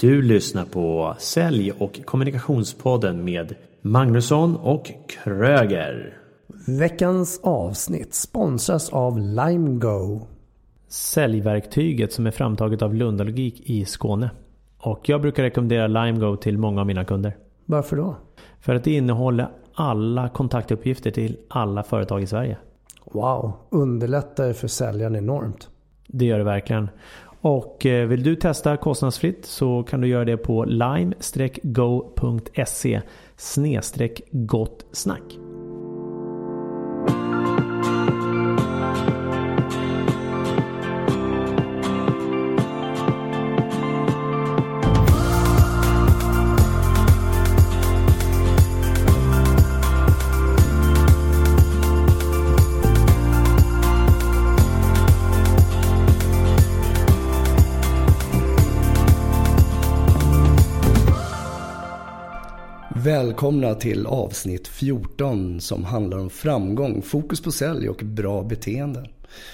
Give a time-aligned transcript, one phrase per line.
[0.00, 6.18] Du lyssnar på Sälj och kommunikationspodden med Magnusson och Kröger.
[6.66, 10.20] Veckans avsnitt sponsras av LimeGo.
[10.88, 14.30] Säljverktyget som är framtaget av Lundalogik i Skåne.
[14.78, 17.36] Och jag brukar rekommendera LimeGo till många av mina kunder.
[17.64, 18.16] Varför då?
[18.60, 22.58] För att det innehåller alla kontaktuppgifter till alla företag i Sverige.
[23.04, 25.68] Wow, underlättar för säljaren enormt.
[26.08, 26.88] Det gör det verkligen.
[27.40, 31.20] Och eh, vill du testa kostnadsfritt så kan du göra det på lime-go.se
[34.30, 35.45] gott snack.
[63.36, 69.08] Välkomna till avsnitt 14 som handlar om framgång, fokus på sälj och bra beteende.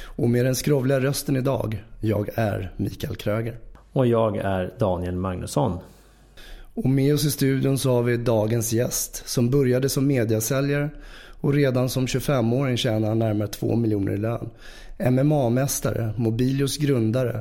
[0.05, 3.59] Och med den skrovliga rösten idag, jag är Mikael Kröger.
[3.93, 5.79] Och jag är Daniel Magnusson.
[6.75, 10.91] Och med oss i studion så har vi dagens gäst som började som mediasäljare
[11.41, 14.51] och redan som 25-åring tjänar han närmare 2 miljoner i lön.
[14.99, 17.41] MMA-mästare, Mobilios grundare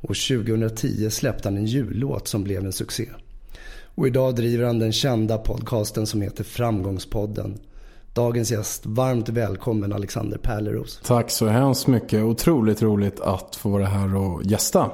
[0.00, 3.08] och 2010 släppte han en jullåt som blev en succé.
[3.94, 7.58] Och idag driver han den kända podcasten som heter Framgångspodden.
[8.14, 11.00] Dagens gäst, varmt välkommen Alexander Pärleros.
[11.04, 12.22] Tack så hemskt mycket.
[12.22, 14.90] Otroligt roligt att få vara här och gästa.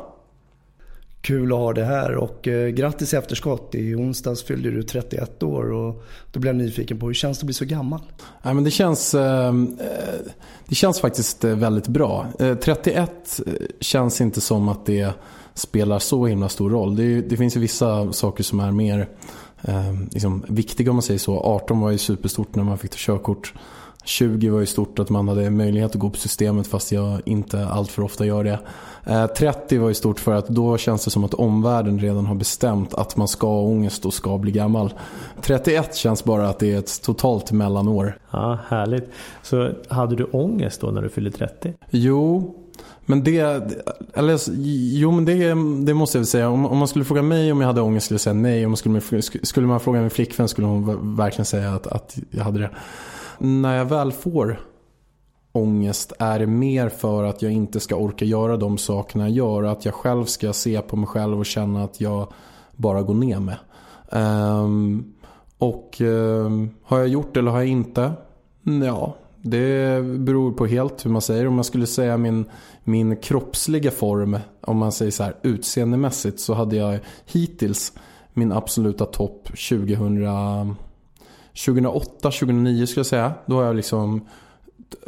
[1.21, 3.75] Kul att ha det här och eh, grattis i efterskott.
[3.75, 6.03] I onsdags fyllde du 31 år och
[6.33, 8.01] då blev jag nyfiken på hur känns det att bli så gammal?
[8.43, 9.53] Nej, men det, känns, eh,
[10.69, 12.27] det känns faktiskt eh, väldigt bra.
[12.39, 15.15] Eh, 31 eh, känns inte som att det
[15.59, 16.97] spelar så himla stor roll.
[16.97, 19.09] Det, det finns ju vissa saker som är mer
[19.63, 21.41] eh, liksom, viktiga om man säger så.
[21.41, 23.55] 18 var ju superstort när man fick ta körkort.
[24.05, 27.67] 20 var ju stort att man hade möjlighet att gå på systemet fast jag inte
[27.67, 28.59] allt för ofta gör det.
[29.37, 32.35] 30 eh, var ju stort för att då känns det som att omvärlden redan har
[32.35, 34.95] bestämt att man ska ha ångest och ska bli gammal.
[35.43, 38.19] 31 känns bara att det är ett totalt mellanår.
[38.31, 39.11] Ja, härligt.
[39.43, 41.75] Så hade du ångest då när du fyllde 30?
[41.91, 42.55] Jo,
[43.11, 43.39] men det,
[44.15, 44.41] eller
[44.93, 45.49] jo men det,
[45.87, 46.49] det måste jag väl säga.
[46.49, 48.67] Om, om, man skulle fråga mig om jag hade ångest skulle jag säga nej.
[48.67, 52.45] Om man skulle, skulle man fråga min flickvän skulle hon verkligen säga att, att jag
[52.45, 52.71] hade det.
[53.39, 54.61] När jag väl får
[55.53, 59.63] ångest är det mer för att jag inte ska orka göra de sakerna jag gör.
[59.63, 62.33] Att jag själv ska se på mig själv och känna att jag
[62.77, 63.57] bara går ner med.
[64.11, 65.15] Um,
[65.59, 68.13] och um, har jag gjort det eller har jag inte?
[68.85, 69.15] Ja,
[69.51, 71.47] det beror på helt hur man säger.
[71.47, 72.45] Om man skulle säga min,
[72.85, 77.93] min kroppsliga form, om man säger så här utseendemässigt, så hade jag hittills
[78.33, 80.77] min absoluta topp 2000,
[81.67, 83.33] 2008, 2009 skulle jag säga.
[83.47, 84.27] Då har jag liksom,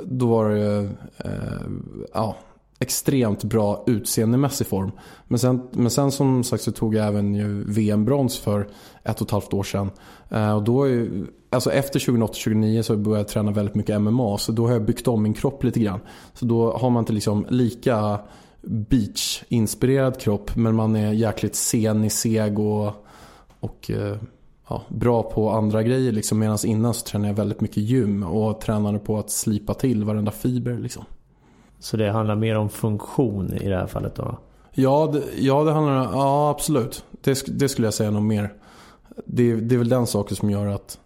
[0.04, 1.70] då var det, eh,
[2.14, 2.36] ja
[2.80, 4.90] extremt bra utseendemässig form.
[5.24, 8.68] Men sen, men sen som sagt så tog jag även VM-brons för
[9.04, 9.90] ett och ett halvt år sedan.
[10.28, 11.08] Eh, och då är,
[11.50, 14.38] alltså efter 2008-2009 så började jag träna väldigt mycket MMA.
[14.38, 16.00] Så då har jag byggt om min kropp lite grann.
[16.34, 18.20] Så då har man inte liksom lika
[18.62, 20.56] beach-inspirerad kropp.
[20.56, 23.06] Men man är jäkligt senig, seg och,
[23.60, 24.16] och eh,
[24.68, 26.12] ja, bra på andra grejer.
[26.12, 26.38] Liksom.
[26.38, 30.30] Medan innan så tränade jag väldigt mycket gym och tränade på att slipa till varenda
[30.30, 30.78] fiber.
[30.78, 31.04] Liksom.
[31.80, 34.38] Så det handlar mer om funktion i det här fallet då?
[34.72, 37.04] Ja, det, ja, det handlar ja absolut.
[37.20, 38.52] Det, det skulle jag säga nog mer.
[39.26, 40.98] Det, det är väl den saken som gör att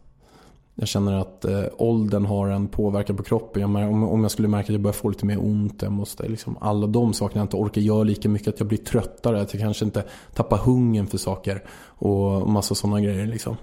[0.74, 3.62] jag känner att eh, åldern har en påverkan på kroppen.
[3.62, 6.28] Jag, om, om jag skulle märka att jag börjar få lite mer ont, jag måste,
[6.28, 8.48] liksom, alla de sakerna jag inte orkar göra lika mycket.
[8.48, 10.04] Att jag blir tröttare, att jag kanske inte
[10.34, 11.62] tappar hungern för saker.
[11.84, 13.26] Och massa sådana grejer.
[13.26, 13.56] Liksom.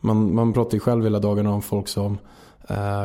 [0.00, 2.18] Man, man pratar ju själv hela dagarna om folk som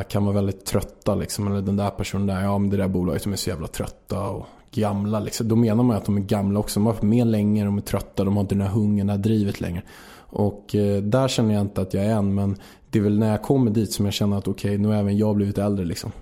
[0.08, 1.46] kan vara väldigt trötta liksom.
[1.46, 4.28] Eller den där personen där, ja men det där bolaget de är så jävla trötta
[4.28, 5.48] och gamla liksom.
[5.48, 6.80] Då menar man att de är gamla också.
[6.80, 9.12] De har varit med länge, de är trötta, de har inte den här hungern, det
[9.12, 9.82] här drivet längre.
[10.16, 12.34] Och eh, där känner jag inte att jag är än.
[12.34, 12.56] Men
[12.90, 14.94] det är väl när jag kommer dit som jag känner att okej, okay, nu har
[14.94, 16.12] även jag blivit äldre liksom.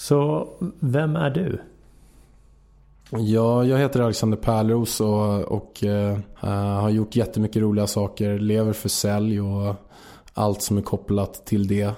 [0.00, 0.48] Så
[0.80, 1.60] vem är du?
[3.10, 6.18] Ja, jag heter Alexander Pärleros och, och uh,
[6.80, 8.38] har gjort jättemycket roliga saker.
[8.38, 9.74] Lever för sälj och
[10.34, 11.92] allt som är kopplat till det.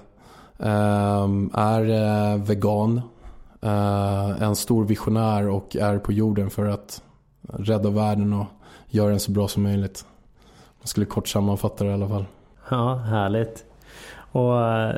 [0.58, 3.00] Ehm, är eh, vegan.
[3.60, 7.02] Eh, en stor visionär och är på jorden för att
[7.42, 8.46] rädda världen och
[8.88, 10.04] göra den så bra som möjligt.
[10.80, 12.24] Man skulle kort sammanfatta det i alla fall.
[12.70, 13.64] Ja, härligt.
[14.32, 14.94] Och eh,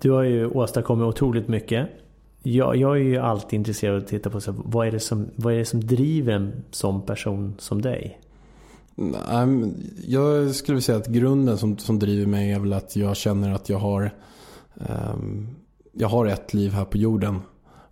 [0.00, 1.88] du har ju åstadkommit otroligt mycket.
[2.42, 5.30] Jag, jag är ju alltid intresserad av att titta på så, vad, är det som,
[5.36, 8.20] vad är det som driver en sån person som dig?
[10.06, 13.68] Jag skulle säga att grunden som, som driver mig är väl att jag känner att
[13.68, 14.10] jag har
[14.74, 15.48] Ehm,
[15.92, 17.40] jag har ett liv här på jorden.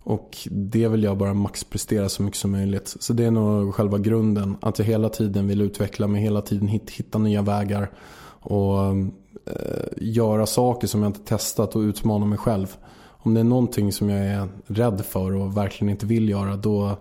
[0.03, 2.95] Och det vill jag bara maxprestera så mycket som möjligt.
[2.99, 4.57] Så det är nog själva grunden.
[4.61, 7.91] Att jag hela tiden vill utveckla mig, hela tiden hitta nya vägar.
[8.41, 8.79] Och
[9.45, 12.77] eh, göra saker som jag inte testat och utmana mig själv.
[13.07, 16.97] Om det är någonting som jag är rädd för och verkligen inte vill göra, då,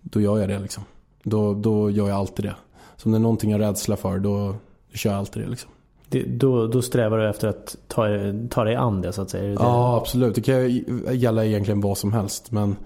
[0.00, 0.58] då gör jag det.
[0.58, 0.84] Liksom.
[1.22, 2.56] Då, då gör jag alltid det.
[2.96, 4.54] Så om det är någonting jag är rädsla för, då
[4.94, 5.48] kör jag alltid det.
[5.48, 5.70] Liksom.
[6.12, 8.06] Det, då, då strävar du efter att ta,
[8.50, 9.44] ta dig an det så att säga?
[9.44, 10.34] Det ja, absolut.
[10.34, 10.70] Det kan
[11.14, 12.50] gälla egentligen vad som helst.
[12.50, 12.76] Men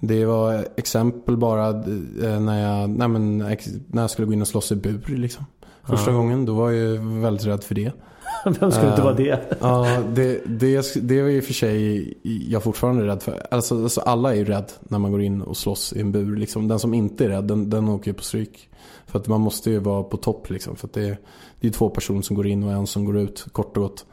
[0.00, 4.48] det var exempel bara eh, när jag, nej men, när jag skulle gå in och
[4.48, 5.16] slåss i bur.
[5.16, 5.44] Liksom.
[5.82, 6.16] Första ja.
[6.16, 7.92] gången, då var jag väldigt rädd för det.
[8.60, 9.30] Vem skulle inte vara det?
[9.30, 12.14] Eh, ja, det, det, det är i och för sig
[12.50, 13.46] jag fortfarande rädd för.
[13.50, 16.36] Alltså, alltså, alla är ju rädd när man går in och slåss i en bur.
[16.36, 16.68] Liksom.
[16.68, 18.68] Den som inte är rädd, den, den åker ju på stryk.
[19.06, 20.76] För att man måste ju vara på topp liksom.
[20.76, 21.18] För att det,
[21.60, 24.04] det är två personer som går in och en som går ut, kort och gott.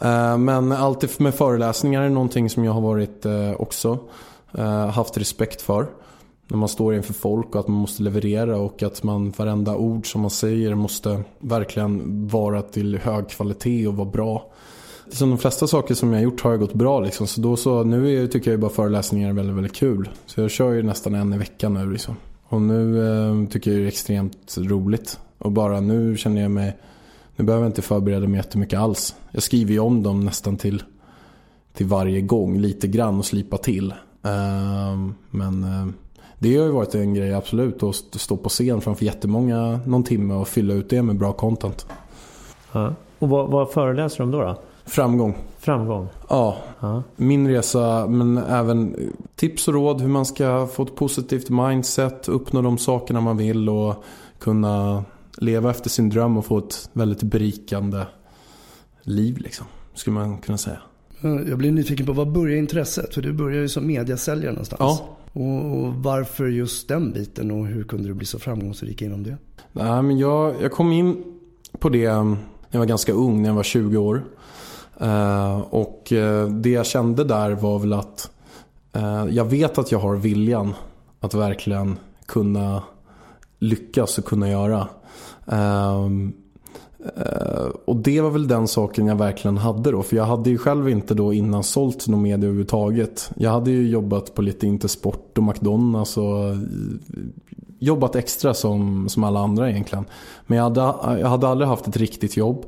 [0.00, 3.98] Eh, men alltid med föreläsningar är någonting som jag har varit eh, också
[4.52, 5.86] eh, haft respekt för
[6.52, 10.12] när man står inför folk och att man måste leverera och att man varenda ord
[10.12, 14.52] som man säger måste verkligen vara till hög kvalitet och vara bra.
[15.10, 17.26] Som de flesta saker som jag har gjort har jag gått bra liksom.
[17.26, 20.08] Så då så, nu tycker jag bara föreläsningar är väldigt, väldigt kul.
[20.26, 22.16] Så jag kör ju nästan en i veckan nu liksom.
[22.48, 25.18] Och nu eh, tycker jag det är extremt roligt.
[25.42, 26.76] Och bara nu känner jag mig,
[27.36, 29.16] nu behöver jag inte förbereda mig jättemycket alls.
[29.30, 30.82] Jag skriver ju om dem nästan till,
[31.72, 33.94] till varje gång, lite grann och slipa till.
[34.26, 35.88] Uh, men uh,
[36.38, 40.34] det har ju varit en grej absolut att stå på scen framför jättemånga någon timme
[40.34, 41.86] och fylla ut det med bra content.
[42.72, 42.94] Ja.
[43.18, 44.58] Och vad, vad föreläser om då, då?
[44.84, 45.34] Framgång.
[45.58, 46.08] Framgång?
[46.28, 46.56] Ja.
[46.80, 47.02] ja.
[47.16, 48.96] Min resa men även
[49.36, 53.68] tips och råd hur man ska få ett positivt mindset, uppnå de sakerna man vill
[53.68, 54.04] och
[54.38, 55.04] kunna
[55.36, 58.06] leva efter sin dröm och få ett väldigt berikande
[59.02, 59.66] liv liksom.
[59.94, 60.78] Skulle man kunna säga.
[61.22, 63.14] Jag blir nyfiken på vad börjar intresset?
[63.14, 64.80] För du började ju som mediasäljare någonstans.
[64.80, 65.16] Ja.
[65.32, 69.36] Och, varför just den biten och hur kunde du bli så framgångsrik inom det?
[69.72, 71.24] Nej, men jag, jag kom in
[71.78, 72.36] på det när
[72.70, 74.22] jag var ganska ung, när jag var 20 år.
[75.02, 78.30] Uh, och uh, det jag kände där var väl att
[78.96, 80.74] uh, jag vet att jag har viljan
[81.20, 82.82] att verkligen kunna
[83.58, 84.88] lyckas och kunna göra.
[85.52, 86.20] Uh,
[87.84, 90.02] och det var väl den saken jag verkligen hade då.
[90.02, 93.30] För jag hade ju själv inte då innan sålt någon media överhuvudtaget.
[93.36, 96.56] Jag hade ju jobbat på lite Intersport och McDonalds och eh,
[97.78, 100.04] jobbat extra som, som alla andra egentligen.
[100.46, 100.80] Men jag hade,
[101.20, 102.66] jag hade aldrig haft ett riktigt jobb.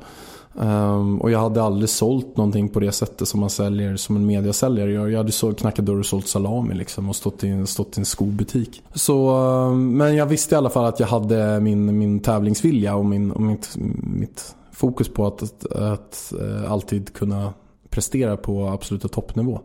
[0.56, 4.26] Um, och jag hade aldrig sålt någonting på det sättet som man säljer som en
[4.26, 5.08] mediasäljare gör.
[5.08, 8.04] Jag hade så knackat dörr och sålt salami liksom och stått i, stått i en
[8.04, 8.82] skobutik.
[8.94, 13.04] Så, um, men jag visste i alla fall att jag hade min, min tävlingsvilja och,
[13.04, 17.52] min, och mitt, mitt fokus på att, att, att uh, alltid kunna
[17.90, 19.60] prestera på absoluta toppnivå.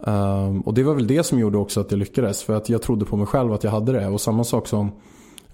[0.00, 2.42] Um, och det var väl det som gjorde också att jag lyckades.
[2.42, 4.06] För att jag trodde på mig själv att jag hade det.
[4.06, 4.92] Och samma sak som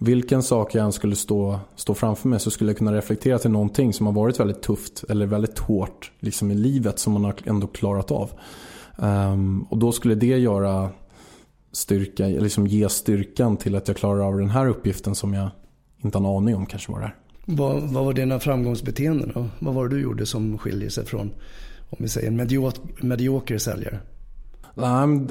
[0.03, 3.51] vilken sak jag än skulle stå, stå framför mig så skulle jag kunna reflektera till
[3.51, 7.35] någonting som har varit väldigt tufft eller väldigt hårt liksom i livet som man har
[7.45, 8.31] ändå klarat av.
[8.97, 10.91] Um, och då skulle det göra
[11.73, 15.51] styrka, liksom ge styrkan till att jag klarar av den här uppgiften som jag
[16.05, 17.17] inte har en aning om kanske var det är.
[17.47, 19.47] Vad, vad var dina framgångsbeteenden då?
[19.59, 21.31] Vad var det du gjorde som skiljer sig från
[21.91, 23.99] om vi säger en medioker, medioker säljare?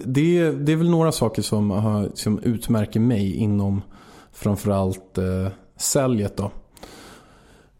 [0.05, 3.81] Det, det är väl några saker som, som utmärker mig inom
[4.41, 6.51] framförallt eh, säljet då.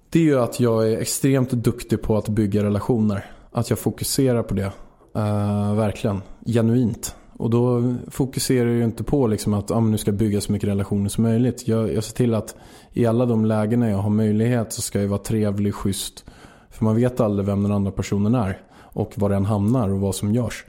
[0.10, 3.26] Det är ju att jag är extremt duktig på att bygga relationer.
[3.52, 4.72] Att jag fokuserar på det.
[5.16, 6.22] Eh, verkligen.
[6.46, 7.16] Genuint.
[7.38, 10.52] Och då fokuserar jag ju inte på liksom att ah, nu ska jag bygga så
[10.52, 11.68] mycket relationer som möjligt.
[11.68, 12.56] Jag, jag ser till att
[12.94, 16.26] i alla de lägena jag har möjlighet så ska jag vara trevlig, schysst.
[16.70, 18.62] För man vet aldrig vem den andra personen är.
[18.80, 20.66] Och var den hamnar och vad som görs.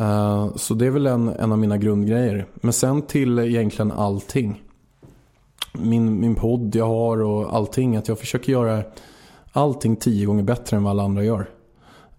[0.00, 2.46] Uh, så det är väl en, en av mina grundgrejer.
[2.54, 4.62] Men sen till egentligen allting
[5.72, 7.96] min, min podd jag har och allting.
[7.96, 8.82] Att jag försöker göra
[9.52, 11.48] allting tio gånger bättre än vad alla andra gör.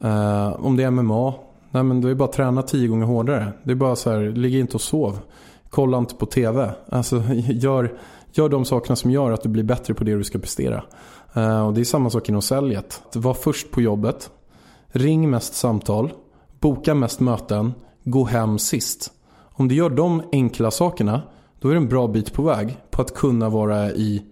[0.03, 1.33] Uh, om det är MMA,
[1.71, 3.53] nej men då är det bara att träna tio gånger hårdare.
[3.63, 5.19] Det är bara så här, ligg inte och sov.
[5.69, 6.71] Kolla inte på TV.
[6.89, 7.97] Alltså gör,
[8.31, 10.83] gör de sakerna som gör att du blir bättre på det du ska prestera.
[11.37, 13.01] Uh, och det är samma sak inom säljet.
[13.13, 14.29] Var först på jobbet.
[14.87, 16.13] Ring mest samtal.
[16.59, 17.73] Boka mest möten.
[18.03, 19.11] Gå hem sist.
[19.55, 21.21] Om du gör de enkla sakerna
[21.63, 24.23] då är det en bra bit på väg på att kunna vara i,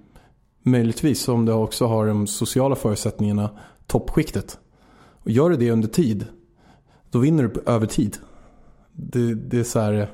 [0.64, 3.50] möjligtvis om du också har de sociala förutsättningarna,
[3.88, 4.60] toppskiktet.
[5.24, 6.26] Och gör du det under tid,
[7.10, 8.18] då vinner du över tid.
[8.92, 10.12] Det, det är så här,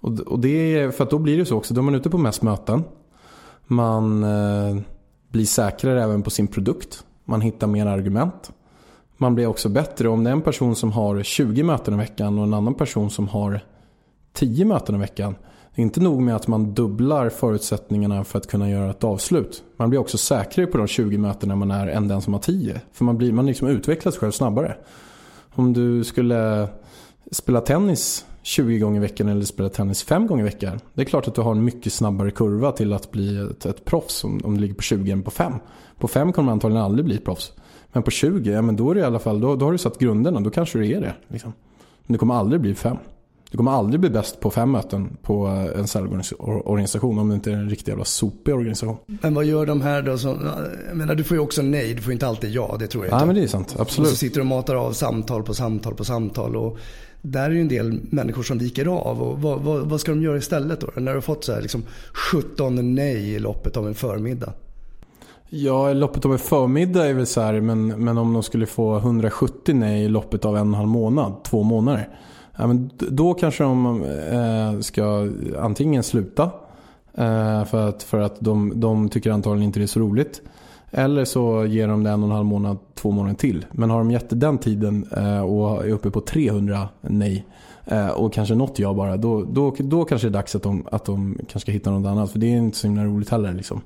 [0.00, 2.18] och, det är för att då blir det så också, då är man ute på
[2.18, 2.84] mest möten.
[3.66, 4.76] Man eh,
[5.28, 7.04] blir säkrare även på sin produkt.
[7.24, 8.52] Man hittar mer argument.
[9.16, 12.38] Man blir också bättre om det är en person som har 20 möten i veckan
[12.38, 13.60] och en annan person som har
[14.32, 15.34] 10 möten i veckan.
[15.74, 19.62] Det är inte nog med att man dubblar förutsättningarna för att kunna göra ett avslut.
[19.76, 22.80] Man blir också säkrare på de 20 mötena man är än den som har 10.
[22.92, 24.76] För man, blir, man liksom utvecklas själv snabbare.
[25.54, 26.68] Om du skulle
[27.30, 30.80] spela tennis 20 gånger i veckan eller spela tennis 5 gånger i veckan.
[30.94, 33.84] Det är klart att du har en mycket snabbare kurva till att bli ett, ett
[33.84, 35.52] proffs om, om du ligger på 20 än på 5.
[35.98, 37.52] På 5 kommer man antagligen aldrig bli ett proffs.
[37.92, 39.78] Men på 20, ja men då är det i alla fall, då, då har du
[39.78, 40.40] satt grunderna.
[40.40, 41.14] Då kanske du är det.
[41.28, 41.52] Liksom.
[42.06, 42.96] Men du kommer aldrig bli 5.
[43.54, 45.46] Du kommer aldrig bli bäst på fem möten på
[45.76, 48.96] en säljorganisation om det inte är en riktig jävla sopig organisation.
[49.06, 50.18] Men vad gör de här då?
[50.18, 50.50] Som,
[50.88, 53.08] jag menar, du får ju också nej, du får inte alltid ja, det tror jag
[53.08, 53.16] inte.
[53.16, 54.06] Nej men det är sant, absolut.
[54.06, 56.56] Och så sitter du och matar av samtal på samtal på samtal.
[56.56, 56.78] Och
[57.22, 59.22] där är ju en del människor som viker av.
[59.22, 60.86] Och vad, vad, vad ska de göra istället då?
[60.96, 61.82] När du har fått så här liksom
[62.32, 64.52] 17 nej i loppet av en förmiddag.
[65.48, 68.96] Ja, loppet av en förmiddag är väl så här, men, men om de skulle få
[68.96, 72.08] 170 nej i loppet av en och en halv månad, två månader.
[72.56, 76.50] Ja, men då kanske de eh, ska antingen sluta
[77.14, 80.42] eh, för att, för att de, de tycker antagligen inte det är så roligt.
[80.90, 83.66] Eller så ger de det en och en halv månad, två månader till.
[83.70, 87.46] Men har de gett det den tiden eh, och är uppe på 300 nej
[87.84, 89.16] eh, och kanske något ja bara.
[89.16, 92.08] Då, då, då kanske det är dags att de, att de kanske ska hitta något
[92.08, 92.30] annat.
[92.30, 93.52] För det är inte så himla roligt heller.
[93.52, 93.80] Liksom.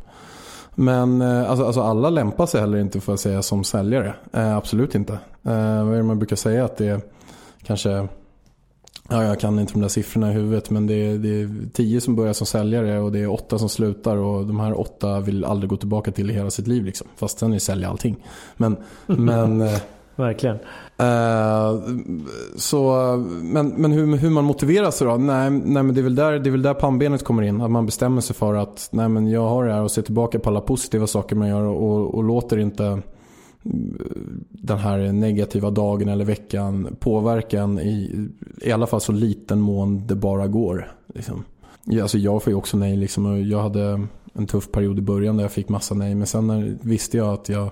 [0.74, 4.14] Men eh, alltså, alltså, alla lämpar sig heller inte för att säga som säljare.
[4.32, 5.18] Eh, absolut inte.
[5.42, 6.64] Vad är det man brukar säga?
[6.64, 7.00] Att det är
[7.62, 8.08] kanske
[9.10, 12.00] Ja, jag kan inte de där siffrorna i huvudet men det är, det är tio
[12.00, 15.44] som börjar som säljare och det är åtta som slutar och de här åtta vill
[15.44, 16.84] aldrig gå tillbaka till i hela sitt liv.
[16.84, 17.06] Liksom.
[17.16, 18.24] Fast sen är sälja allting.
[18.56, 19.78] Men, men eh,
[20.18, 20.56] Verkligen.
[21.02, 21.98] Uh,
[22.56, 22.92] så,
[23.42, 25.16] men men hur, hur man motiverar sig då?
[25.16, 27.60] Nej, nej men det är, väl där, det är väl där pannbenet kommer in.
[27.60, 30.38] Att man bestämmer sig för att nej, men jag har det här och ser tillbaka
[30.38, 33.02] på alla positiva saker man gör och, och låter inte
[34.50, 38.28] den här negativa dagen eller veckan påverkan i,
[38.60, 40.92] i alla fall så liten mån det bara går.
[41.14, 41.44] Liksom.
[41.84, 42.96] Ja, alltså jag får ju också nej.
[42.96, 46.14] Liksom, jag hade en tuff period i början där jag fick massa nej.
[46.14, 47.70] Men sen när, visste jag att jag,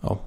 [0.00, 0.18] ja,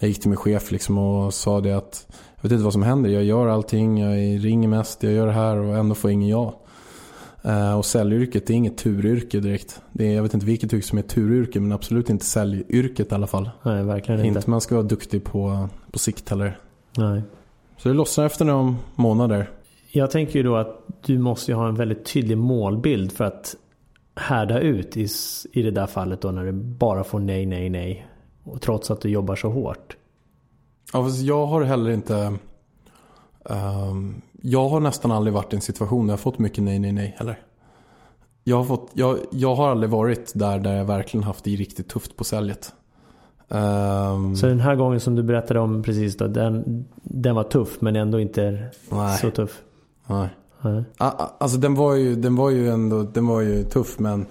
[0.00, 2.82] jag gick till min chef liksom och sa det att jag vet inte vad som
[2.82, 3.10] händer.
[3.10, 6.60] Jag gör allting, jag ringer mest, jag gör det här och ändå får ingen ja.
[7.44, 9.82] Uh, och säljyrket är inget turyrke direkt.
[9.92, 13.14] Det är, jag vet inte vilket yrke som är turyrke men absolut inte säljyrket i
[13.14, 13.50] alla fall.
[13.62, 14.38] Nej, verkligen inte.
[14.38, 16.58] Inte man ska vara duktig på, på sikt heller.
[16.96, 17.22] Nej.
[17.76, 19.50] Så det lossnar efter några månader.
[19.92, 23.56] Jag tänker ju då att du måste ha en väldigt tydlig målbild för att
[24.16, 25.08] härda ut i,
[25.52, 28.06] i det där fallet då när du bara får nej, nej, nej.
[28.44, 29.96] Och trots att du jobbar så hårt.
[30.92, 32.38] Ja, fast jag har heller inte...
[33.44, 36.92] Um, jag har nästan aldrig varit i en situation där jag fått mycket nej, nej,
[36.92, 37.38] nej heller.
[38.44, 41.88] Jag har, fått, jag, jag har aldrig varit där, där jag verkligen haft det riktigt
[41.88, 42.72] tufft på säljet.
[43.48, 47.80] Um, så den här gången som du berättade om precis då, den, den var tuff
[47.80, 49.18] men ändå inte nej.
[49.18, 49.62] så tuff?
[50.06, 50.28] Nej.
[50.60, 50.84] nej.
[50.98, 54.26] Alltså den var, ju, den var ju ändå den var ju tuff men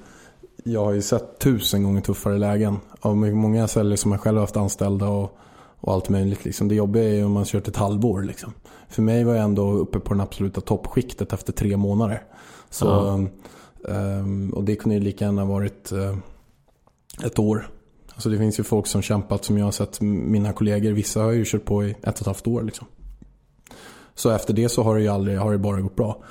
[0.64, 2.78] jag har ju sett tusen gånger tuffare lägen.
[3.00, 5.38] Av många säljare som jag själv har haft anställda och,
[5.80, 6.46] och allt möjligt.
[6.46, 6.68] Liksom.
[6.68, 8.22] Det jobbiga är ju om man kört ett halvår.
[8.22, 8.54] Liksom.
[8.90, 12.24] För mig var jag ändå uppe på den absoluta toppskiktet efter tre månader.
[12.70, 13.30] Så,
[13.82, 16.18] um, och det kunde ju lika gärna varit uh,
[17.24, 17.70] ett år.
[18.14, 20.92] Alltså det finns ju folk som kämpat som jag har sett mina kollegor.
[20.92, 22.64] Vissa har ju kört på i ett och ett halvt år.
[22.64, 22.88] Liksom.
[24.16, 26.24] Så efter det så har det ju aldrig, har det bara gått bra.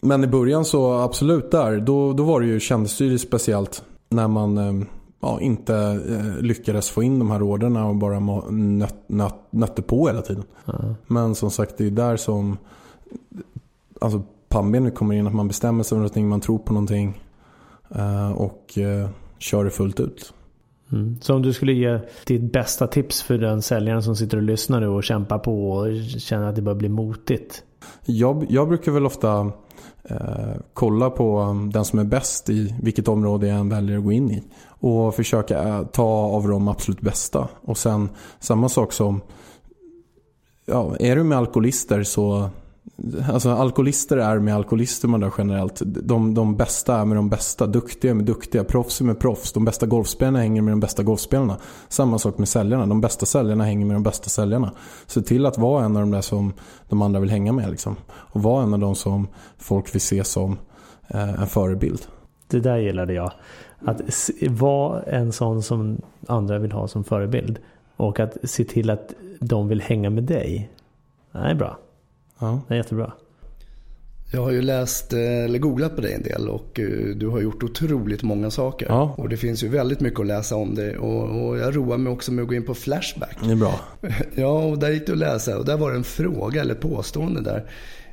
[0.00, 1.80] Men i början så absolut där.
[1.80, 4.86] Då, då var det ju, kändes det ju speciellt när man ehm,
[5.20, 5.74] ja, inte
[6.08, 10.44] eh, lyckades få in de här orderna och bara nöt, nöt, nötte på hela tiden.
[10.66, 10.94] Mm.
[11.06, 12.58] Men som sagt, det är där som
[14.00, 15.26] alltså, pannbenet kommer in.
[15.26, 17.22] Att man bestämmer sig för någonting, man tror på någonting
[17.94, 19.08] eh, och eh,
[19.38, 20.32] kör det fullt ut.
[20.92, 21.18] Mm.
[21.20, 24.80] Så om du skulle ge ditt bästa tips för den säljaren som sitter och lyssnar
[24.80, 25.86] nu och kämpar på och
[26.18, 27.64] känner att det börjar bli motigt?
[28.04, 29.52] Jag, jag brukar väl ofta
[30.04, 34.04] eh, kolla på um, den som är bäst i vilket område jag än väljer att
[34.04, 34.42] gå in i.
[34.66, 37.48] Och försöka eh, ta av de absolut bästa.
[37.62, 38.08] Och sen
[38.38, 39.20] samma sak som,
[40.66, 42.50] ja, är du med alkoholister så
[43.28, 45.82] Alltså alkoholister är med alkoholister man där generellt.
[45.84, 49.52] De, de bästa är med de bästa, duktiga med duktiga, proffs är med proffs.
[49.52, 51.56] De bästa golfspelarna hänger med de bästa golfspelarna.
[51.88, 52.86] Samma sak med säljarna.
[52.86, 54.72] De bästa säljarna hänger med de bästa säljarna.
[55.06, 56.52] Se till att vara en av de där som
[56.88, 57.70] de andra vill hänga med.
[57.70, 57.96] Liksom.
[58.08, 59.28] Och vara en av de som
[59.58, 60.58] folk vill se som
[61.08, 62.06] eh, en förebild.
[62.48, 63.32] Det där gillade jag.
[63.84, 64.00] Att
[64.48, 67.58] vara en sån som andra vill ha som förebild.
[67.96, 70.70] Och att se till att de vill hänga med dig.
[71.32, 71.78] Det är bra.
[72.40, 72.62] Ja.
[72.68, 73.12] Det är jättebra.
[74.32, 77.40] Jag har ju läst eh, eller googlat på dig en del och eh, du har
[77.40, 78.86] gjort otroligt många saker.
[78.88, 79.14] Ja.
[79.16, 80.96] Och det finns ju väldigt mycket att läsa om dig.
[80.96, 83.36] Och, och, jag roar mig också med att gå in på Flashback.
[83.44, 83.80] Det är bra.
[84.34, 85.58] Ja, och där gick det att läsa.
[85.58, 87.70] Och där var det en fråga eller påstående där.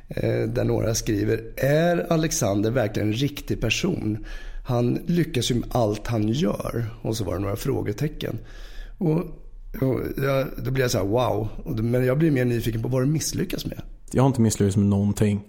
[0.08, 4.26] Eh, där några skriver, är Alexander verkligen en riktig person?
[4.66, 6.86] Han lyckas ju med allt han gör.
[7.02, 8.38] Och så var det några frågetecken.
[8.98, 9.18] Och,
[9.80, 11.48] och jag, då blir jag så här, wow.
[11.82, 13.82] Men jag blir mer nyfiken på vad du misslyckas med.
[14.12, 15.44] Jag har inte misslyckats med någonting.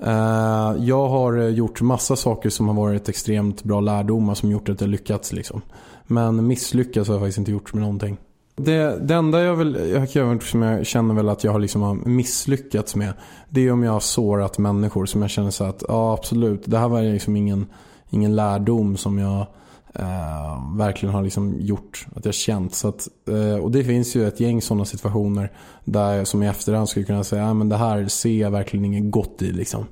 [0.00, 4.68] Eh, jag har eh, gjort massa saker som har varit extremt bra lärdomar som gjort
[4.68, 5.32] att jag lyckats.
[5.32, 5.62] Liksom.
[6.06, 8.16] Men misslyckats har jag faktiskt inte gjort med någonting.
[8.56, 12.96] Det, det enda jag, vill, jag, som jag känner väl att jag har, liksom misslyckats
[12.96, 13.12] med
[13.48, 16.78] det är om jag har sårat människor som jag känner så att ja absolut det
[16.78, 17.66] här var liksom ingen,
[18.10, 19.46] ingen lärdom som jag
[19.94, 22.74] eh, verkligen har liksom gjort att jag känt.
[22.74, 25.52] Så att, eh, och det finns ju ett gäng sådana situationer
[25.84, 29.10] där jag som i efterhand skulle kunna säga att det här ser jag verkligen inget
[29.10, 29.52] gott i.
[29.52, 29.86] Liksom.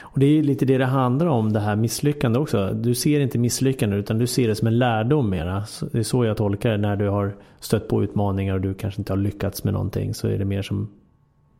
[0.00, 2.72] Och det är lite det det handlar om, det här misslyckande också.
[2.74, 5.64] Du ser inte misslyckande utan du ser det som en lärdom mera.
[5.92, 9.00] Det är så jag tolkar det när du har stött på utmaningar och du kanske
[9.00, 10.14] inte har lyckats med någonting.
[10.14, 10.90] Så är det mer som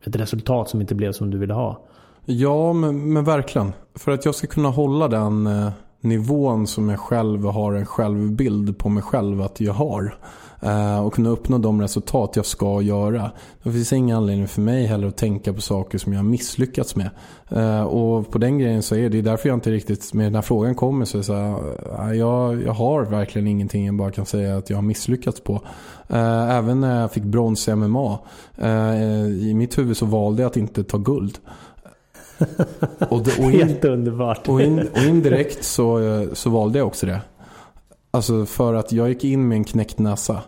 [0.05, 1.87] ett resultat som inte blev som du ville ha.
[2.25, 3.73] Ja, men, men verkligen.
[3.95, 8.79] För att jag ska kunna hålla den eh, nivån som jag själv har en självbild
[8.79, 10.15] på mig själv att jag har.
[10.61, 13.31] Eh, och kunna uppnå de resultat jag ska göra.
[13.63, 16.97] Det finns ingen anledning för mig heller att tänka på saker som jag har misslyckats
[16.97, 17.11] med.
[17.49, 20.43] Eh, och på den grejen så är det därför jag inte riktigt, med den här
[20.43, 24.27] frågan kommer så är det så här, jag, jag har verkligen ingenting jag bara kan
[24.27, 25.63] säga att jag har misslyckats på.
[26.09, 28.19] Eh, även när jag fick brons i MMA.
[29.41, 31.39] I mitt huvud så valde jag att inte ta guld.
[33.09, 34.49] och, det, och in, Helt underbart.
[34.49, 37.21] Och, in, och indirekt så, så valde jag också det.
[38.11, 40.43] Alltså för att jag gick in med en knäckt näsa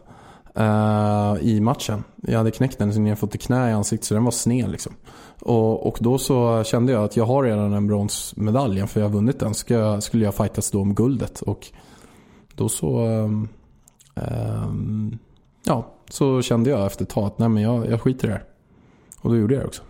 [0.58, 2.04] uh, i matchen.
[2.16, 4.70] Jag hade knäckt den så jag fått ett knä i ansiktet så den var sned
[4.70, 4.92] liksom.
[5.40, 9.14] Och, och då så kände jag att jag har redan en bronsmedaljen för jag har
[9.14, 9.54] vunnit den.
[9.54, 11.42] Ska jag, skulle jag fightas då om guldet.
[11.42, 11.66] Och
[12.54, 13.06] då så...
[13.06, 13.48] Um,
[14.14, 15.18] um,
[15.64, 18.36] ja, så kände jag efter ett tag att nej men jag, jag skiter i det
[18.36, 18.44] här.
[19.20, 19.82] Och då gjorde jag det också.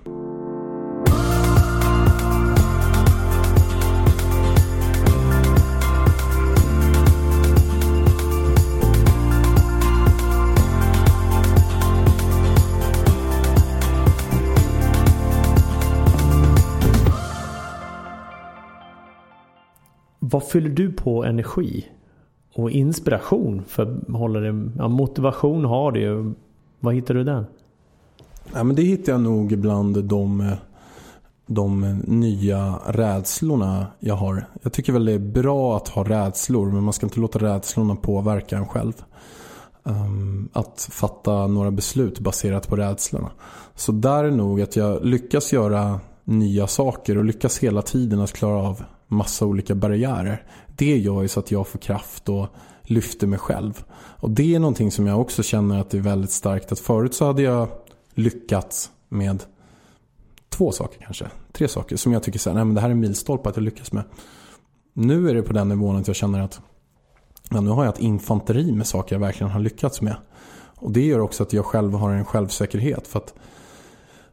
[20.31, 21.87] Vad fyller du på energi?
[22.55, 24.71] Och inspiration för hålla det...
[24.79, 26.35] Ja, motivation har du ju.
[26.81, 27.47] Vad hittar du där?
[28.55, 30.53] Ja, men det hittar jag nog bland de,
[31.47, 34.47] de nya rädslorna jag har.
[34.63, 37.97] Jag tycker väl det är bra att ha rädslor men man ska inte låta rädslorna
[37.97, 38.93] påverka en själv.
[39.83, 43.31] Um, att fatta några beslut baserat på rädslorna.
[43.75, 48.33] Så där är nog att jag lyckas göra nya saker och lyckas hela tiden att
[48.33, 50.47] klara av massa olika barriärer.
[50.77, 52.47] Det gör ju så att jag får kraft och
[52.83, 53.85] lyfter mig själv.
[53.93, 56.73] Och det är någonting som jag också känner att det är väldigt starkt.
[56.73, 57.69] Att förut så hade jag
[58.15, 59.43] lyckats med
[60.49, 61.27] två saker kanske.
[61.53, 63.57] Tre saker som jag tycker så här, nej men det här är en milstolpe att
[63.57, 64.05] jag lyckas med.
[64.93, 66.61] Nu är det på den nivån att jag känner att
[67.51, 70.17] ja, nu har jag ett infanteri med saker jag verkligen har lyckats med.
[70.77, 73.07] Och det gör också att jag själv har en självsäkerhet.
[73.07, 73.35] För att,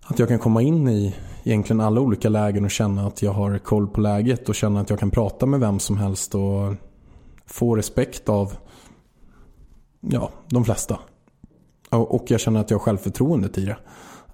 [0.02, 1.16] att jag kan komma in i
[1.48, 4.90] egentligen alla olika lägen och känna att jag har koll på läget och känna att
[4.90, 6.74] jag kan prata med vem som helst och
[7.46, 8.54] få respekt av
[10.02, 11.00] ja, de flesta.
[11.90, 13.78] Och jag känner att jag har självförtroendet i det.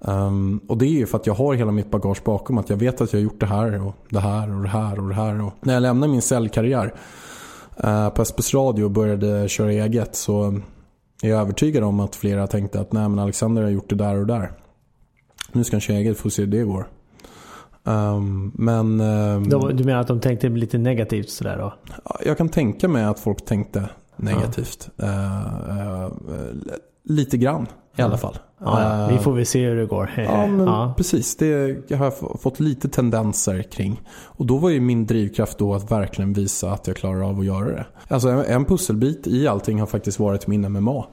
[0.00, 2.58] Um, och det är ju för att jag har hela mitt bagage bakom.
[2.58, 5.00] Att jag vet att jag har gjort det här och det här och det här
[5.00, 5.42] och det här.
[5.42, 6.94] Och när jag lämnade min säljkarriär
[7.84, 10.60] uh, eh, på SBS Radio och började köra eget så
[11.22, 14.20] är jag övertygad om att flera tänkte att nej men Alexander har gjort det där
[14.20, 14.52] och där.
[15.52, 16.88] Nu ska han köra eget, får se hur det går.
[17.86, 21.74] Um, men, um, du menar att de tänkte lite negativt sådär då?
[22.24, 24.90] Jag kan tänka mig att folk tänkte negativt.
[24.96, 25.06] Ja.
[25.06, 26.52] Uh, uh,
[27.04, 27.66] lite grann
[27.96, 28.38] i alla fall.
[28.58, 30.10] Ja, vi får väl se hur det går.
[30.16, 30.94] ja, men ja.
[30.96, 31.36] precis.
[31.36, 34.02] Det har jag fått lite tendenser kring.
[34.10, 37.46] Och då var ju min drivkraft då att verkligen visa att jag klarar av att
[37.46, 37.86] göra det.
[38.08, 41.06] Alltså en pusselbit i allting har faktiskt varit min MMA.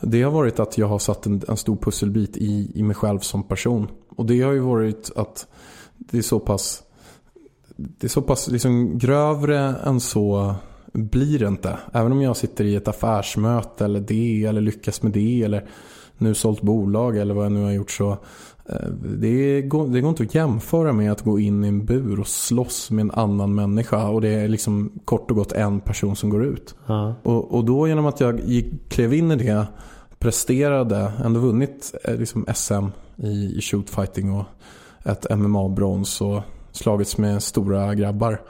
[0.00, 3.18] Det har varit att jag har satt en, en stor pusselbit i, i mig själv
[3.18, 3.88] som person.
[4.16, 5.46] Och det har ju varit att
[5.98, 6.82] det är så pass,
[7.76, 10.54] det är så pass liksom grövre än så
[10.92, 11.78] blir det inte.
[11.92, 15.68] Även om jag sitter i ett affärsmöte eller det eller lyckas med det eller
[16.18, 18.10] nu sålt bolag eller vad jag nu har gjort så
[18.68, 22.20] eh, det går, det går inte att jämföra med att gå in i en bur
[22.20, 26.16] och slåss med en annan människa och det är liksom kort och gott en person
[26.16, 26.74] som går ut.
[26.86, 27.14] Ja.
[27.22, 29.66] Och, och då genom att jag gick, klev in i det
[30.18, 34.44] presterade, ändå vunnit eh, liksom SM i, i shootfighting och
[35.06, 36.42] ett MMA-brons och
[36.72, 38.40] slagits med stora grabbar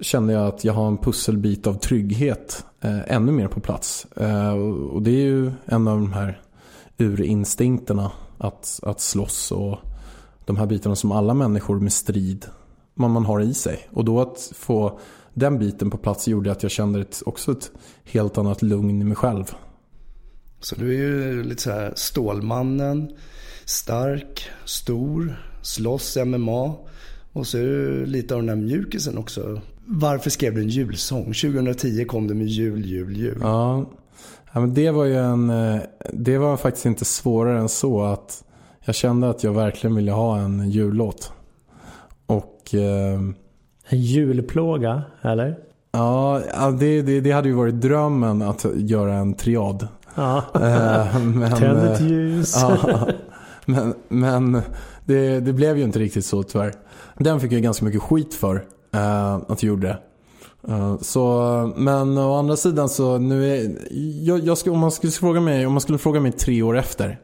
[0.00, 4.06] kände jag att jag har en pusselbit av trygghet eh, ännu mer på plats.
[4.16, 4.52] Eh,
[4.92, 6.40] och det är ju en av de här
[6.98, 9.78] urinstinkterna att, att slåss och
[10.44, 12.46] de här bitarna som alla människor med strid
[12.94, 13.88] man, man har i sig.
[13.92, 14.98] Och då att få
[15.34, 17.70] den biten på plats gjorde att jag kände ett, också ett
[18.04, 19.54] helt annat lugn i mig själv.
[20.60, 23.10] Så du är ju lite så här Stålmannen,
[23.64, 26.74] stark, stor, slåss MMA.
[27.32, 29.60] Och så är du lite av den där mjukisen också.
[29.86, 31.24] Varför skrev du en julsång?
[31.24, 33.38] 2010 kom du med jul, jul, jul.
[33.40, 33.84] Ja,
[34.52, 35.50] ja men det var ju en...
[35.50, 35.80] Eh,
[36.12, 38.44] det var faktiskt inte svårare än så att
[38.84, 41.32] jag kände att jag verkligen ville ha en jullåt.
[42.26, 42.74] Och...
[42.74, 43.20] Eh,
[43.88, 45.58] en julplåga, eller?
[45.92, 46.42] Ja,
[46.80, 49.88] det, det, det, hade ju varit drömmen att göra en triad.
[50.14, 50.44] Ja.
[50.54, 52.56] Eh, Tänd ett ljus.
[52.62, 53.08] Ja,
[53.66, 54.62] men men
[55.04, 56.72] det, det blev ju inte riktigt så tyvärr.
[57.18, 59.98] Den fick jag ganska mycket skit för eh, att jag gjorde.
[60.68, 63.78] Eh, så, men å andra sidan så nu är,
[64.24, 66.78] jag, jag ska, om, man skulle fråga mig, om man skulle fråga mig tre år
[66.78, 67.20] efter.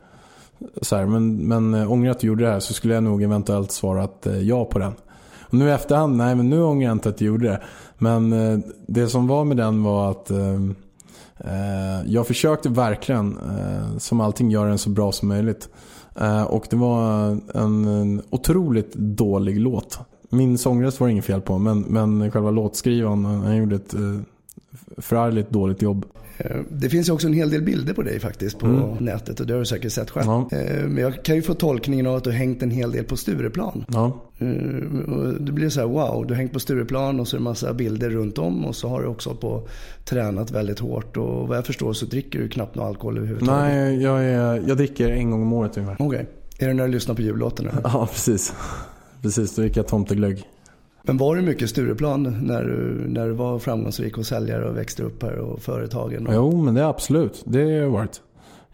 [0.82, 3.22] Så här, men, men eh, ångrar att du gjorde det här så skulle jag nog
[3.22, 4.92] eventuellt svarat eh, ja på den.
[5.40, 7.62] Och nu i efterhand, nej men nu ångrar jag inte att jag gjorde det.
[7.98, 10.60] Men eh, det som var med den var att eh,
[12.06, 13.38] jag försökte verkligen,
[13.98, 15.68] som allting, göra den så bra som möjligt.
[16.20, 19.98] Eh, och det var en, otroligt dålig låt.
[20.30, 24.20] Min sångröst var det inget fel på men, men själva låtskrivaren han gjorde ett eh,
[24.98, 26.06] förargligt dåligt jobb.
[26.44, 28.96] Eh, det finns ju också en hel del bilder på dig faktiskt på mm.
[29.00, 30.26] nätet och det har du säkert sett själv.
[30.26, 30.48] Ja.
[30.52, 33.04] Eh, men jag kan ju få tolkningen av att du har hängt en hel del
[33.04, 33.84] på Stureplan.
[33.88, 34.24] Ja.
[35.40, 37.74] Det blir så här wow, du har hängt på Stureplan och så är det massa
[37.74, 39.68] bilder runt om och så har du också på
[40.04, 43.62] tränat väldigt hårt och vad jag förstår så dricker du knappt någon alkohol överhuvudtaget.
[43.62, 45.96] Nej, jag, är, jag dricker en gång om året ungefär.
[45.98, 46.06] Okej.
[46.06, 46.26] Okay.
[46.58, 47.68] Är det när du lyssnar på jullåten?
[47.84, 48.54] Ja, precis.
[49.22, 50.46] Precis, då gick jag tomteglögg.
[51.02, 55.02] Men var det mycket Stureplan när du, när du var framgångsrik och säljare och växte
[55.02, 56.26] upp här och företagen?
[56.26, 56.34] Och...
[56.34, 57.42] Jo, men det är absolut.
[57.46, 58.20] Det har jag varit.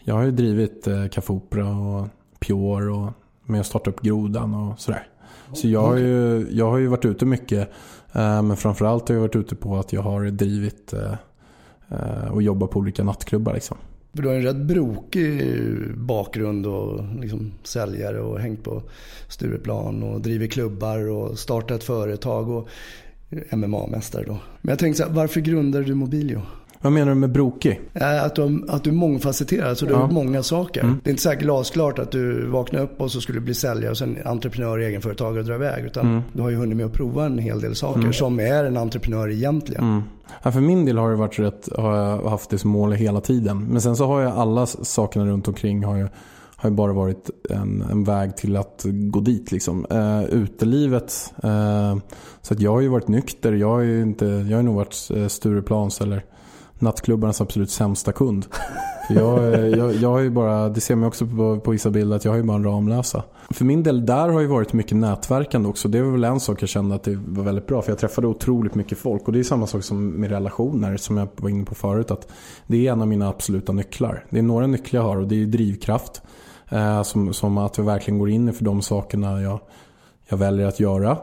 [0.05, 2.09] Jag har ju drivit eh, Café Opera och
[2.39, 3.13] Pure och
[3.45, 5.09] med att starta upp Grodan och sådär.
[5.53, 7.71] Så jag har ju, jag har ju varit ute mycket.
[8.13, 11.13] Eh, men framförallt har jag varit ute på att jag har drivit eh,
[11.89, 13.77] eh och jobbat på olika nattklubbar liksom.
[14.17, 15.43] För du har en rätt brokig
[15.97, 18.83] bakgrund och liksom säljare och hängt på
[19.29, 22.69] Stureplan och driver klubbar och startat företag och
[23.51, 24.39] MMA-mästare då.
[24.61, 26.43] Men jag tänkte så här, varför grundade du Mobilio?
[26.81, 27.81] Vad menar du med brokig?
[28.23, 30.81] Att du, att du är mångfacetterad, så du har gjort många saker.
[30.81, 31.01] Mm.
[31.05, 33.99] Det är inte säkert glasklart att du vaknar upp och så skulle bli säljare och
[33.99, 35.85] sen entreprenör, egenföretagare och dra iväg.
[35.85, 36.23] Utan mm.
[36.33, 38.13] du har ju hunnit med att prova en hel del saker mm.
[38.13, 39.85] som är en entreprenör egentligen.
[39.85, 40.03] Mm.
[40.43, 43.21] Ja, för min del har det varit rätt, har jag haft det som mål hela
[43.21, 43.65] tiden.
[43.65, 46.09] Men sen så har jag alla sakerna runt omkring har ju,
[46.57, 49.53] har ju bara varit en, en väg till att gå dit.
[49.53, 49.87] Liksom.
[49.93, 51.35] Uh, utelivet.
[51.45, 51.97] Uh,
[52.43, 53.53] så att jag har ju varit nykter.
[53.53, 56.25] Jag har ju inte, jag har nog varit Stureplans eller
[56.79, 58.47] nattklubbarnas absolut sämsta kund.
[59.09, 62.17] Jag, eh, jag, jag har ju bara, det ser man också på, på vissa bilder,
[62.17, 63.23] att jag har ju bara en Ramlösa.
[63.51, 65.89] För min del där har ju varit mycket nätverkande också.
[65.89, 67.83] Det var väl en sak jag kände att det var väldigt bra.
[67.83, 69.27] För jag träffade otroligt mycket folk.
[69.27, 72.11] Och det är samma sak som med relationer som jag var inne på förut.
[72.11, 72.29] Att
[72.67, 74.25] det är en av mina absoluta nycklar.
[74.31, 76.23] Det är några nycklar jag har och det är drivkraft.
[76.69, 79.61] Eh, som, som att jag verkligen går in för de sakerna jag,
[80.29, 81.19] jag väljer att göra.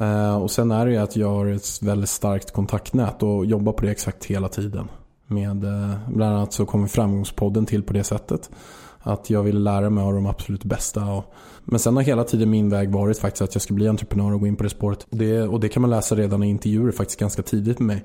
[0.00, 3.72] Eh, och sen är det ju att jag har ett väldigt starkt kontaktnät och jobbar
[3.72, 4.88] på det exakt hela tiden.
[5.26, 8.50] Med, eh, bland annat så kommer Framgångspodden till på det sättet.
[8.98, 11.22] Att jag vill lära mig av de absolut bästa.
[11.64, 14.40] Men sen har hela tiden min väg varit faktiskt att jag ska bli entreprenör och
[14.40, 15.06] gå in på det spåret.
[15.10, 18.04] Det, och det kan man läsa redan i intervjuer faktiskt ganska tidigt med mig.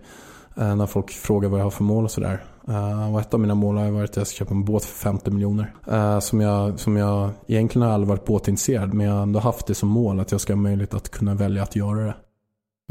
[0.58, 2.44] Eh, när folk frågar vad jag har för mål och sådär.
[2.70, 4.98] Uh, och ett av mina mål har varit att jag ska köpa en båt för
[4.98, 5.74] 50 miljoner.
[5.92, 9.68] Uh, som, jag, som jag egentligen har aldrig varit båtintresserad men jag har ändå haft
[9.68, 12.16] det som mål att jag ska ha möjlighet att kunna välja att göra det.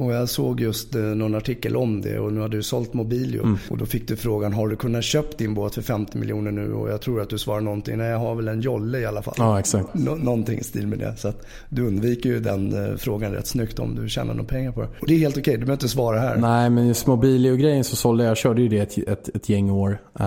[0.01, 3.43] Och jag såg just eh, någon artikel om det och nu hade du sålt Mobilio.
[3.43, 3.59] Mm.
[3.71, 6.73] Och då fick du frågan, har du kunnat köpt din båt för 50 miljoner nu?
[6.73, 9.23] Och jag tror att du svarar någonting, nej jag har väl en jolle i alla
[9.23, 9.35] fall.
[9.39, 9.95] Ja, exakt.
[9.95, 11.17] Nå någonting i stil med det.
[11.17, 14.73] Så att du undviker ju den eh, frågan rätt snyggt om du tjänar några pengar
[14.73, 14.89] på det.
[15.01, 16.37] Och det är helt okej, okay, du behöver inte svara här.
[16.37, 19.71] Nej, men just Mobilio-grejen så sålde jag, jag körde ju det ett, ett, ett gäng
[19.71, 19.99] år.
[20.21, 20.27] Uh,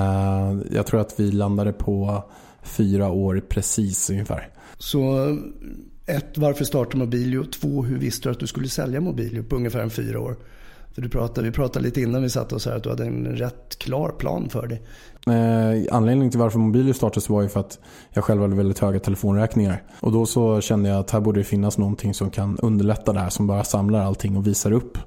[0.71, 2.23] jag tror att vi landade på
[2.63, 4.49] fyra år precis ungefär.
[4.77, 5.27] Så
[6.05, 7.43] ett, varför startade Mobilio?
[7.43, 10.35] Två, hur visste du att du skulle sälja Mobilio på ungefär en fyra år?
[10.93, 13.25] För du pratade, vi pratade lite innan vi satt oss här att du hade en
[13.25, 14.81] rätt klar plan för dig.
[15.27, 18.99] Eh, anledningen till varför Mobilio startades var ju för att jag själv hade väldigt höga
[18.99, 19.83] telefonräkningar.
[19.99, 23.19] Och då så kände jag att här borde det finnas någonting som kan underlätta det
[23.19, 23.29] här.
[23.29, 24.97] Som bara samlar allting och visar upp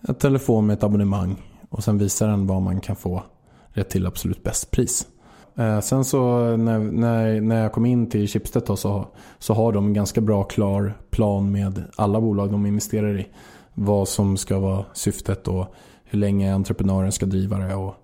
[0.00, 1.36] en telefon med ett abonnemang.
[1.68, 3.22] Och sen visar den vad man kan få
[3.68, 5.06] rätt till absolut bäst pris.
[5.56, 9.06] Eh, sen så när, när, när jag kom in till Schibsted då, så,
[9.38, 13.26] så har de en ganska bra klar plan med alla bolag de investerar i.
[13.74, 17.74] Vad som ska vara syftet och hur länge entreprenören ska driva det.
[17.74, 17.94] Och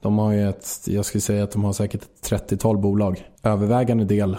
[0.00, 3.24] de har ju ett, jag skulle säga att de har säkert ett 30-tal bolag.
[3.42, 4.36] Övervägande del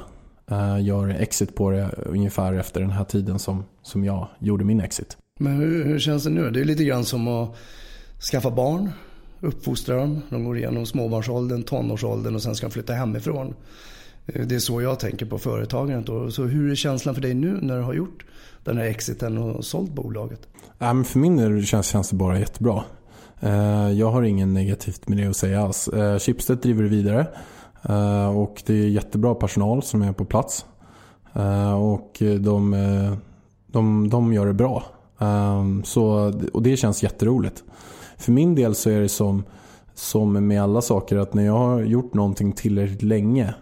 [0.51, 4.81] eh, gör exit på det ungefär efter den här tiden som, som jag gjorde min
[4.81, 5.17] exit.
[5.39, 6.51] Men hur, hur känns det nu?
[6.51, 7.55] Det är lite grann som att
[8.31, 8.91] skaffa barn,
[9.41, 10.21] uppfostra dem.
[10.29, 13.53] De går igenom småbarnsåldern, tonårsåldern och sen ska de flytta hemifrån.
[14.25, 16.33] Eh, det är så jag tänker på företagandet.
[16.33, 18.25] Så hur är känslan för dig nu när du har gjort
[18.63, 20.47] den här exiten och sålt bolaget?
[20.77, 22.83] Ja, men för min del känns, känns det bara jättebra.
[23.39, 25.87] Eh, jag har ingen negativt med det att säga alls.
[25.87, 27.27] Eh, Schibsted driver det vidare.
[28.35, 30.65] Och det är jättebra personal som är på plats.
[31.77, 32.75] Och de,
[33.67, 34.83] de, de gör det bra.
[35.83, 37.63] Så, och det känns jätteroligt.
[38.17, 39.43] För min del så är det som,
[39.93, 43.53] som med alla saker att när jag har gjort någonting tillräckligt länge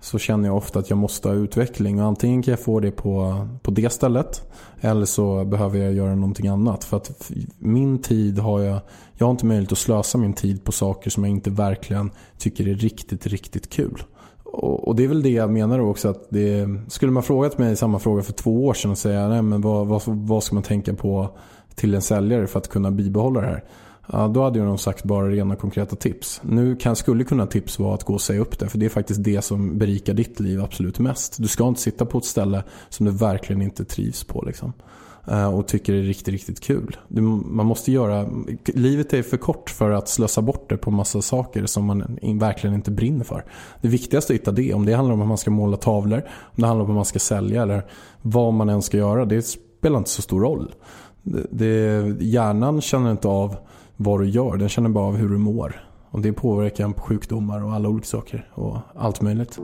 [0.00, 2.00] så känner jag ofta att jag måste ha utveckling.
[2.00, 4.42] Och antingen kan jag få det på, på det stället
[4.80, 6.84] eller så behöver jag göra någonting annat.
[6.84, 8.80] För att min tid har jag,
[9.14, 12.68] jag har inte möjlighet att slösa min tid på saker som jag inte verkligen tycker
[12.68, 14.02] är riktigt, riktigt kul.
[14.44, 17.76] Och, och det är väl det jag menar också att det, skulle man frågat mig
[17.76, 20.62] samma fråga för två år sedan och säga nej men vad, vad, vad ska man
[20.62, 21.38] tänka på
[21.74, 23.64] till en säljare för att kunna bibehålla det här?
[24.12, 26.40] Ja, då hade jag nog sagt bara rena konkreta tips.
[26.44, 28.68] Nu kan, skulle kunna tips vara att gå och säga upp det.
[28.68, 31.36] För det är faktiskt det som berikar ditt liv absolut mest.
[31.38, 34.42] Du ska inte sitta på ett ställe som du verkligen inte trivs på.
[34.46, 34.72] Liksom.
[35.30, 36.96] Eh, och tycker det är riktigt, riktigt kul.
[37.08, 38.28] Du, man måste göra,
[38.64, 42.74] livet är för kort för att slösa bort det på massa saker som man verkligen
[42.74, 43.44] inte brinner för.
[43.80, 44.74] Det viktigaste är att hitta det.
[44.74, 47.04] Om det handlar om att man ska måla tavlor, om det handlar om att man
[47.04, 47.86] ska sälja eller
[48.22, 49.24] vad man än ska göra.
[49.24, 50.74] Det spelar inte så stor roll.
[51.22, 53.56] Det, det, hjärnan känner inte av
[53.96, 54.56] vad du gör.
[54.56, 55.84] Den känner bara av hur du mår.
[56.10, 59.58] Och det påverkar på sjukdomar och alla olika saker och allt möjligt.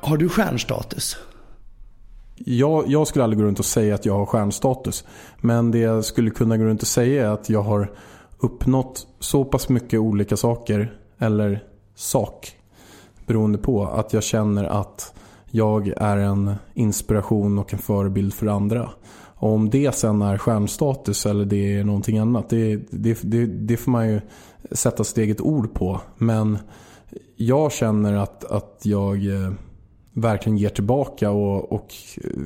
[0.00, 1.16] Har du stjärnstatus?
[2.58, 5.04] Jag, jag, skulle aldrig gå runt och säga att jag har stjärnstatus.
[5.40, 7.92] Men det jag skulle kunna gå runt och säga är att jag har
[8.38, 12.52] uppnått så pass mycket olika saker, eller sak,
[13.26, 15.14] beroende på att jag känner att
[15.50, 18.90] jag är en inspiration och en förebild för andra.
[19.34, 23.76] Och om det sen är stjärnstatus eller det är någonting annat, det, det, det, det
[23.76, 24.20] får man ju
[24.70, 26.00] sätta sitt eget ord på.
[26.16, 26.58] Men
[27.36, 29.52] jag känner att, att jag eh,
[30.20, 31.94] verkligen ger tillbaka och, och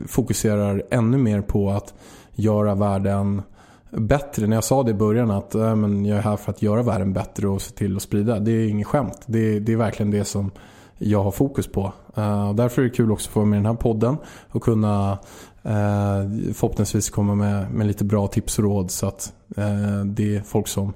[0.06, 1.94] fokuserar ännu mer på att
[2.34, 3.42] göra världen
[3.90, 4.46] bättre.
[4.46, 6.82] När jag sa det i början att äh, men jag är här för att göra
[6.82, 8.38] världen bättre och se till att sprida.
[8.38, 9.22] Det är inget skämt.
[9.26, 10.50] Det, det är verkligen det som
[10.98, 11.92] jag har fokus på.
[12.18, 14.16] Uh, därför är det kul också att få vara med i den här podden
[14.50, 20.04] och kunna uh, förhoppningsvis komma med, med lite bra tips och råd så att uh,
[20.04, 20.92] det är folk som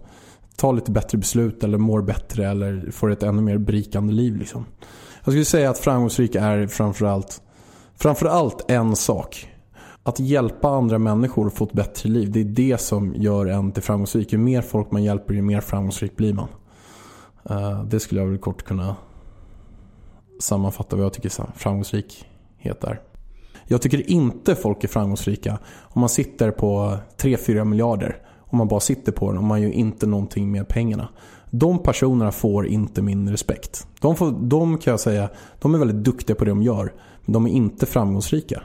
[0.57, 4.37] tar lite bättre beslut eller mår bättre eller får ett ännu mer berikande liv.
[4.37, 4.64] Liksom.
[5.29, 7.43] Jag skulle säga att framgångsrik är framförallt,
[7.97, 9.51] framförallt en sak.
[10.03, 12.33] Att hjälpa andra människor att få ett bättre liv.
[12.33, 14.33] Det är det som gör en till framgångsrik.
[14.33, 16.49] Ju mer folk man hjälper, ju mer framgångsrik blir man.
[17.51, 18.97] Eh, det skulle jag väl kort kunna
[20.41, 23.01] sammanfatta vad jag tycker framgångsrikhet är.
[23.67, 28.81] Jag tycker inte folk är framgångsrika om man sitter på 3-4 miljarder Om man bara
[28.81, 31.09] sitter på den och man gör inte någonting med pengarna.
[31.51, 33.87] De personerna får inte min respekt.
[34.01, 35.29] De, får, de kan jag säga,
[35.61, 36.93] de är väldigt duktiga på det de gör.
[37.25, 38.63] Men de är inte framgångsrika.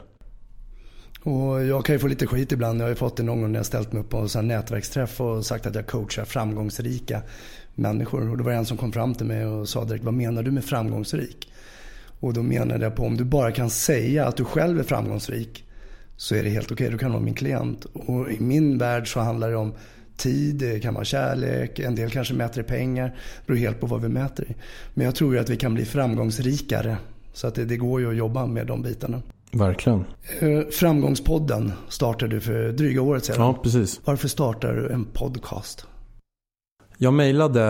[1.22, 2.80] Och jag kan ju få lite skit ibland.
[2.80, 5.20] Jag har ju fått det någon gång när jag ställt mig upp på en nätverksträff
[5.20, 7.22] och sagt att jag coachar framgångsrika
[7.74, 8.30] människor.
[8.30, 10.42] Och då var det en som kom fram till mig och sa direkt, vad menar
[10.42, 11.52] du med framgångsrik?
[12.20, 15.64] Och då menade jag på om du bara kan säga att du själv är framgångsrik
[16.16, 16.74] så är det helt okej.
[16.74, 16.90] Okay.
[16.90, 17.84] Du kan vara min klient.
[17.84, 19.74] Och i min värld så handlar det om
[20.16, 23.06] tid, det kan vara kärlek, en del kanske mäter i pengar.
[23.06, 24.54] Det beror helt på vad vi mäter i.
[24.94, 26.96] Men jag tror ju att vi kan bli framgångsrikare.
[27.32, 29.22] Så att det, det går ju att jobba med de bitarna.
[29.52, 30.04] Verkligen.
[30.38, 33.36] Eh, framgångspodden startade du för dryga året sedan.
[33.38, 34.00] Ja, precis.
[34.04, 35.86] Varför startar du en podcast?
[36.98, 37.62] Jag mejlade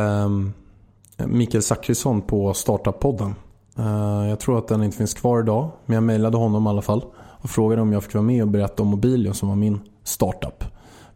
[1.17, 3.35] eh, Mikael Zackrisson på Startup-podden.
[3.79, 5.71] Eh, jag tror att den inte finns kvar idag.
[5.87, 7.05] Men jag mejlade honom i alla fall.
[7.17, 10.65] Och frågade om jag fick vara med och berätta om Mobilio som var min startup.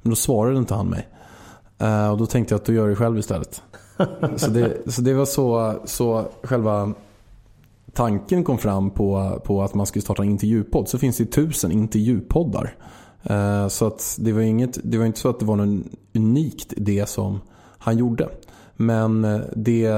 [0.02, 1.08] Men då svarade inte han mig.
[1.82, 3.62] Uh, och då tänkte jag att du gör det själv istället.
[4.36, 6.94] så, det, så det var så, så själva
[7.92, 10.88] tanken kom fram på, på att man skulle starta en intervjupodd.
[10.88, 12.76] Så finns det tusen intervjupoddar.
[13.30, 16.74] Uh, så att det var, inget, det var inte så att det var något unikt
[16.76, 17.40] det som
[17.78, 18.28] han gjorde.
[18.76, 19.90] Men eh, det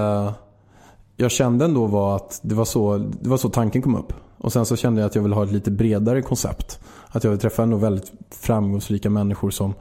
[1.16, 4.12] jag kände ändå var att det var, så, det var så tanken kom upp.
[4.38, 6.80] Och sen så kände jag att jag ville ha ett lite bredare koncept.
[7.08, 9.74] Att jag vill träffa ändå väldigt framgångsrika människor som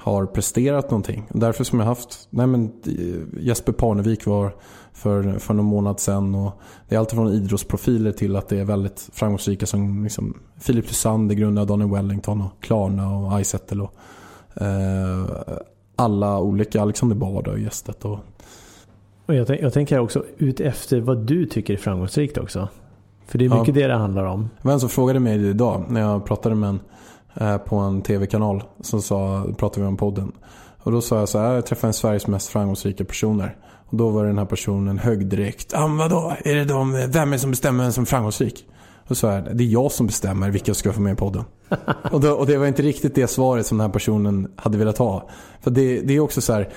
[0.00, 1.26] har presterat någonting.
[1.30, 2.72] Därför som jag haft, nej men
[3.40, 4.54] Jesper Parnevik var
[4.92, 6.34] för, för någon månad sedan.
[6.34, 10.86] Och det är allt från idrottsprofiler till att det är väldigt framgångsrika som liksom Philip
[10.86, 13.94] Thusander, grundare Daniel Wellington och Klarna och Izettle och
[14.62, 15.24] eh,
[15.96, 18.04] alla olika, Alexander Bard har gästat.
[18.04, 18.18] Och...
[19.26, 22.68] Och jag, jag tänker också ut efter vad du tycker är framgångsrikt också.
[23.26, 23.82] För det är mycket ja.
[23.82, 24.48] det det handlar om.
[24.62, 26.80] Det var en som frågade mig idag när jag pratade med en
[27.34, 28.62] Eh, på en tv-kanal.
[28.80, 30.32] Som sa, pratade vi om podden.
[30.82, 33.56] Och då sa jag så här, jag träffade en Sveriges mest framgångsrika personer.
[33.90, 35.74] Och då var den här personen hög direkt.
[35.74, 36.36] Ah, vadå?
[36.44, 38.66] Är det de, vem är det som bestämmer vem som är framgångsrik?
[39.08, 41.44] Och så här, det är jag som bestämmer vilka jag ska få med i podden.
[42.10, 44.98] och, då, och, det var inte riktigt det svaret som den här personen hade velat
[44.98, 45.28] ha.
[45.60, 46.68] För det, det är också så här,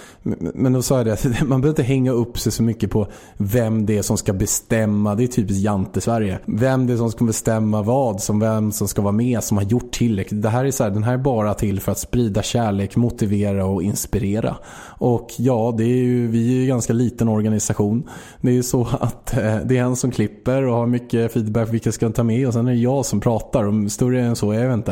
[0.54, 3.86] men då sa jag det, man behöver inte hänga upp sig så mycket på vem
[3.86, 5.16] det är som ska bestämma.
[5.16, 6.40] Det är typiskt Jante-Sverige.
[6.46, 9.64] Vem det är som ska bestämma vad, som vem som ska vara med, som har
[9.64, 10.42] gjort tillräckligt.
[10.42, 13.66] Det här är så här, den här är bara till för att sprida kärlek, motivera
[13.66, 14.56] och inspirera.
[14.86, 18.10] Och ja, det är ju, vi är ju en ganska liten organisation.
[18.42, 21.74] Det är ju så att eh, det är en som klipper och har mycket feedback
[21.74, 23.64] vilka ska ta med och sen är det jag som pratar.
[23.64, 24.83] Och större än så är jag inte.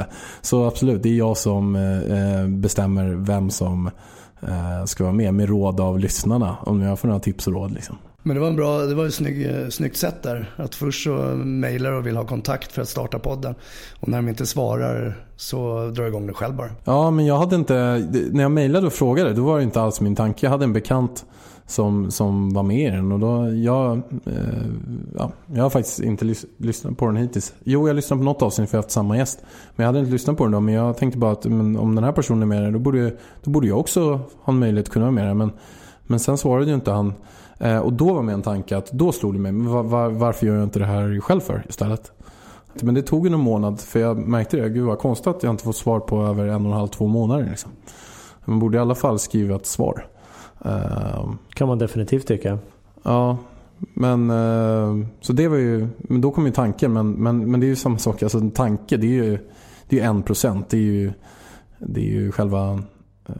[0.41, 3.89] Så absolut, det är jag som eh, bestämmer vem som
[4.41, 6.57] eh, ska vara med med råd av lyssnarna.
[6.61, 7.71] Om jag får några tips och råd.
[7.71, 7.97] Liksom.
[8.23, 10.53] Men det var, en bra, det var ett snygg, eh, snyggt sätt där.
[10.55, 13.55] Att först så mejlar och vill ha kontakt för att starta podden.
[13.99, 16.69] Och när de inte svarar så drar jag igång det själv bara.
[16.83, 18.07] Ja, men jag hade inte...
[18.31, 20.45] När jag mejlade och frågade, då var det inte alls min tanke.
[20.45, 21.25] Jag hade en bekant
[21.65, 23.11] som, som var med i den.
[23.11, 24.65] Och då, jag, eh,
[25.17, 27.53] ja, jag har faktiskt inte lys lyssnat på den hittills.
[27.63, 29.39] Jo, jag lyssnade på något avsnitt för jag har haft samma gäst.
[29.75, 30.59] Men jag hade inte lyssnat på den då.
[30.59, 33.13] Men jag tänkte bara att men, om den här personen är med där, då borde,
[33.43, 35.33] då borde jag också ha en möjlighet att kunna vara med där.
[35.33, 35.51] Men,
[36.03, 37.13] men sen svarade ju inte han.
[37.57, 39.51] Eh, och då var min tanke att då slog det mig.
[39.51, 42.11] Var, var, varför gör jag inte det här själv för istället?
[42.73, 44.69] Men det tog en månad för jag märkte det.
[44.69, 47.07] Gud vad konstigt att jag inte fått svar på över en och en halv, två
[47.07, 47.47] månader.
[47.49, 47.71] Liksom.
[48.45, 50.05] Man borde i alla fall skriva ett svar.
[50.65, 52.59] Uh, kan man definitivt tycka.
[53.03, 53.37] Ja,
[53.93, 56.93] men uh, så det var ju, men då kom ju tanken.
[56.93, 58.23] Men, men, men det är ju samma sak.
[58.23, 59.39] Alltså en tanke det är ju,
[59.89, 60.69] det är en procent.
[60.69, 61.13] Det är ju,
[61.79, 63.35] det är ju själva uh,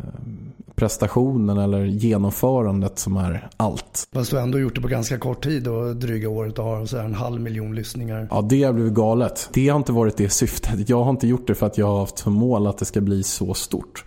[0.76, 4.08] prestationen eller genomförandet som är allt.
[4.14, 6.86] Fast du har ändå gjort det på ganska kort tid och dryga året och har
[6.86, 8.28] så en halv miljon lyssningar.
[8.32, 9.50] Ja, det har blivit galet.
[9.54, 10.90] Det har inte varit det syftet.
[10.90, 13.02] Jag har inte gjort det för att jag har haft som mål att det ska
[13.02, 14.06] bli så stort.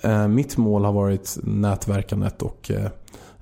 [0.00, 2.90] Eh, mitt mål har varit nätverkandet och eh,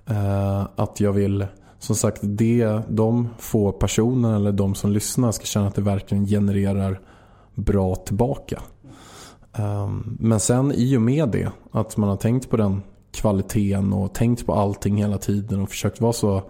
[0.07, 1.47] eh, att jag vill
[1.79, 6.27] som sagt det, de få personerna eller de som lyssnar ska känna att det verkligen
[6.27, 7.01] genererar
[7.55, 8.63] bra tillbaka.
[9.53, 14.15] Ehm, men sen i och med det, att man har tänkt på den kvaliteten och
[14.15, 16.43] tänkt på allting hela tiden och försökt vara så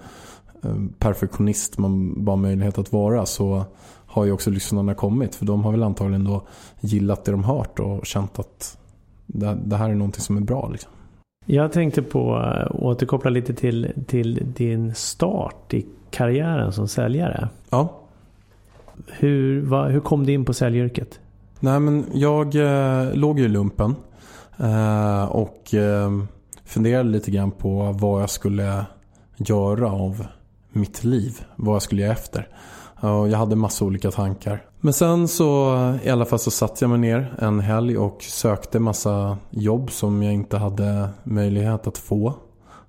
[0.62, 3.64] ehm, perfektionist man bara möjlighet att vara så
[4.06, 5.34] har ju också lyssnarna kommit.
[5.34, 6.46] För de har väl antagligen då
[6.80, 8.78] gillat det de hört och känt att
[9.26, 10.68] det, det här är någonting som är bra.
[10.68, 10.90] Liksom.
[11.46, 17.48] Jag tänkte på att äh, återkoppla lite till, till din start i karriären som säljare.
[17.70, 18.00] Ja.
[19.06, 21.20] Hur, va, hur kom du in på säljyrket?
[21.60, 23.94] Nej, men jag eh, låg ju i lumpen
[24.56, 26.10] eh, och eh,
[26.64, 28.86] funderade lite grann på vad jag skulle
[29.36, 30.26] göra av
[30.72, 31.40] mitt liv.
[31.56, 32.48] Vad jag skulle göra efter.
[33.02, 34.64] Jag hade massa olika tankar.
[34.86, 38.78] Men sen så i alla fall så satt jag mig ner en helg och sökte
[38.80, 42.34] massa jobb som jag inte hade möjlighet att få.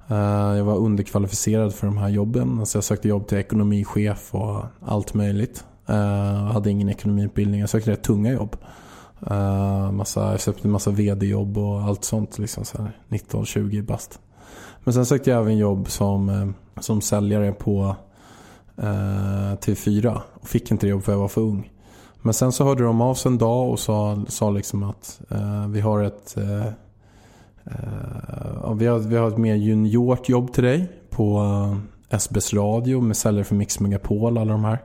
[0.08, 0.18] Eh,
[0.58, 2.66] jag var underkvalificerad för de här jobben.
[2.66, 5.66] Så jag sökte jobb till ekonomichef och allt möjligt.
[5.88, 7.60] Eh, jag hade ingen ekonomiutbildning.
[7.60, 8.56] Jag sökte rätt tunga jobb.
[9.28, 12.40] Eh, massa, jag sökte massa vd-jobb och allt sånt.
[12.40, 12.64] Liksom
[13.10, 14.20] 19-20 bast.
[14.84, 17.96] Men sen sökte jag även jobb som, som säljare på
[18.78, 20.22] eh, TV4.
[20.34, 21.72] Och fick inte det jobb för jag var för ung.
[22.28, 25.68] Men sen så hörde de av sig en dag och sa, sa liksom att eh,
[25.68, 26.66] vi har ett eh,
[27.66, 31.40] eh, vi, har, vi har ett mer juniort jobb till dig på
[32.12, 34.84] eh, SBS radio med säljare för Mix Megapol alla de här.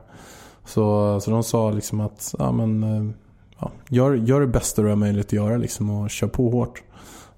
[0.65, 3.15] Så, så de sa liksom att ja, men, eh,
[3.59, 6.83] ja, gör, gör det bästa du har möjlighet att göra liksom, och kör på hårt.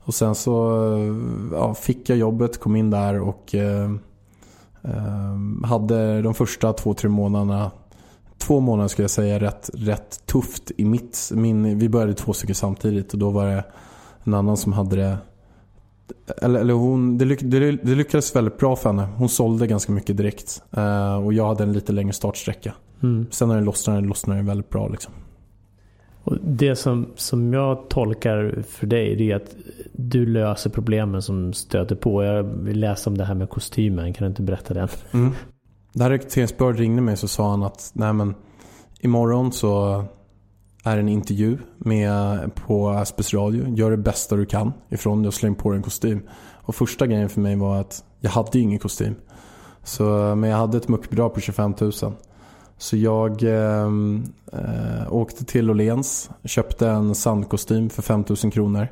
[0.04, 1.16] Och sen så eh,
[1.52, 3.92] ja, fick jag jobbet, kom in där och eh,
[4.84, 7.72] eh hade de första två, tre månaderna
[8.38, 12.56] två månader skulle jag säga rätt, rätt tufft i mitt, min, vi började två stycken
[12.56, 13.64] samtidigt och då var det
[14.24, 15.18] en annan som hade det
[16.42, 19.08] eller, eller hon, det, lyck, det, det, lyckades väldigt bra för henne.
[19.18, 20.64] Hon sålde ganska mycket direkt.
[20.78, 22.74] Uh, och jag hade en lite längre startsträcka.
[23.04, 23.26] Mm.
[23.32, 24.88] Sen när det lossnade, lossnade det väldigt bra.
[24.88, 25.14] Liksom.
[26.24, 29.56] Och det som, som jag tolkar för dig det är att
[29.94, 32.24] du löser problemen som stöter på.
[32.24, 34.14] Jag vill läsa om det här med kostymen.
[34.14, 34.88] Kan du inte berätta den?
[35.12, 35.32] Mm.
[35.98, 38.36] När rekryteringsbyrået ringde mig så sa han att nej men
[39.00, 40.04] imorgon så
[40.84, 43.68] är en intervju med på Aspes Radio.
[43.68, 46.22] Gör det bästa du kan ifrån det och släng på dig en kostym.
[46.54, 49.16] Och första grejen för mig var att jag hade ingen kostym.
[49.84, 50.04] Så,
[50.36, 51.92] men jag hade ett muckbidrag på 25 000.
[52.78, 54.24] Så jag ehm,
[54.54, 58.88] eh, åkte till Åhléns, köpte en sandkostym för 5 000 kronor.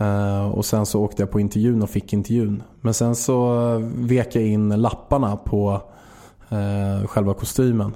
[0.00, 2.62] Eh, och sen så åkte jag på intervjun och fick intervjun.
[2.80, 3.58] Men sen så
[3.96, 5.82] vek jag in lapparna på
[6.50, 7.94] Eh, själva kostymen.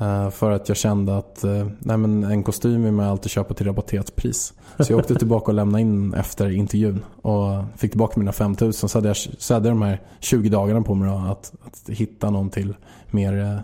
[0.00, 3.54] Eh, för att jag kände att eh, nej men en kostym vill man alltid köpa
[3.54, 4.52] till rabatterat pris.
[4.78, 8.88] Så jag åkte tillbaka och lämnade in efter intervjun och fick tillbaka mina 5000.
[8.88, 12.30] Så hade jag så hade jag de här 20 dagarna på mig att, att hitta
[12.30, 12.74] någon till
[13.10, 13.58] mer eh,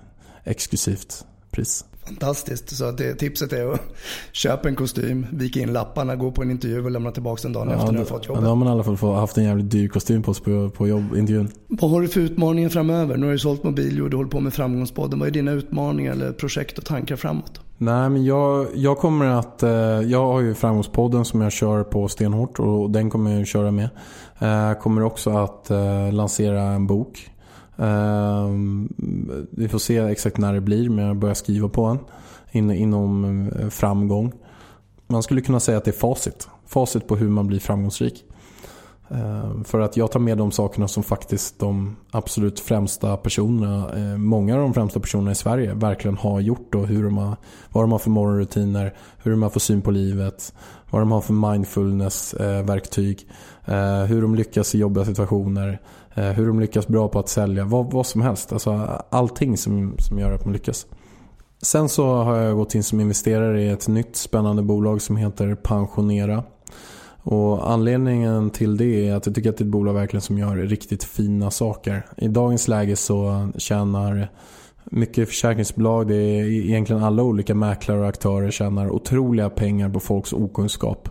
[0.45, 1.85] exklusivt pris.
[2.07, 2.77] Fantastiskt.
[2.77, 3.81] Så det, tipset är att
[4.33, 7.69] köpa en kostym, vika in lapparna, gå på en intervju och lämna tillbaka den dagen
[7.69, 8.43] ja, efter när du har fått jobbet.
[8.43, 10.89] då har man i alla fall haft en jävligt dyr kostym på sig på, på
[10.89, 11.49] jobbintervjun.
[11.69, 13.17] Vad har du för utmaningar framöver?
[13.17, 15.19] Nu har du sålt mobil och du håller på med Framgångspodden.
[15.19, 17.61] Vad är dina utmaningar eller projekt och tankar framåt?
[17.79, 19.63] Nej, men jag, jag kommer att...
[19.63, 23.49] Eh, jag har ju Framgångspodden som jag kör på stenhårt och den kommer jag att
[23.49, 23.89] köra med.
[24.39, 27.31] Jag eh, kommer också att eh, lansera en bok
[27.77, 28.89] Ehm,
[29.51, 31.99] vi får se exakt när det blir men jag börjar skriva på en
[32.51, 34.33] in, inom eh, framgång.
[35.07, 36.49] Man skulle kunna säga att det är facit.
[36.67, 38.25] Facit på hur man blir framgångsrik.
[39.09, 44.17] Ehm, för att jag tar med de sakerna som faktiskt de absolut främsta personerna, eh,
[44.17, 47.37] många av de främsta personerna i Sverige verkligen har gjort och hur de har,
[47.73, 50.55] vad de har för morgonrutiner, hur de har för syn på livet,
[50.91, 53.29] vad de har för mindfulness-verktyg,
[53.65, 55.81] eh, hur de lyckas i jobbiga situationer,
[56.17, 57.65] Eh, hur de lyckas bra på att sälja.
[57.65, 58.53] Vad, vad som helst.
[58.53, 60.87] Alltså allting som, som gör att man lyckas.
[61.63, 65.55] Sen så har jag gått in som investerare i ett nytt spännande bolag som heter
[65.55, 66.45] Pensionera.
[67.23, 70.39] Och anledningen till det är att jag tycker att det är ett bolag verkligen som
[70.39, 72.07] gör riktigt fina saker.
[72.17, 74.29] I dagens läge så tjänar
[74.85, 80.33] mycket försäkringsbolag, det är egentligen alla olika mäklare och aktörer tjänar otroliga pengar på folks
[80.33, 81.09] okunskap.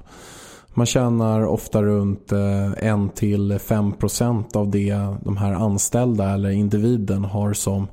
[0.78, 7.88] Man tjänar ofta runt 1-5% eh, av det de här anställda eller individen har som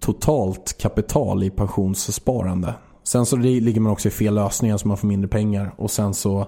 [0.00, 2.74] totalt kapital i pensionssparande.
[3.04, 6.14] Sen så ligger man också i fel lösningar så man får mindre pengar och sen
[6.14, 6.46] så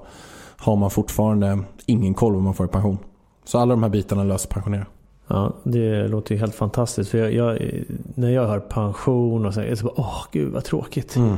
[0.57, 2.99] har man fortfarande ingen koll vad man får i pension.
[3.45, 4.87] Så alla de här bitarna löser pensionera.
[5.27, 7.11] Ja, det låter ju helt fantastiskt.
[7.11, 7.59] För jag, jag,
[8.15, 11.17] när jag hör pension och så, jag så bara, åh gud vad tråkigt.
[11.17, 11.37] Mm.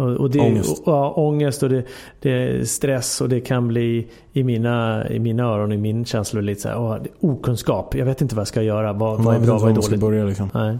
[0.00, 0.78] Och, och det, ångest.
[0.78, 1.84] Och, ja, ångest och det,
[2.20, 6.40] det, är stress och det kan bli i mina, i mina öron, i min känsla
[6.40, 7.94] lite så här, åh, okunskap.
[7.94, 8.92] Jag vet inte vad jag ska göra.
[8.92, 10.00] Vad, vad är bra, vad är dåligt?
[10.00, 10.50] Börja, liksom.
[10.54, 10.78] Nej.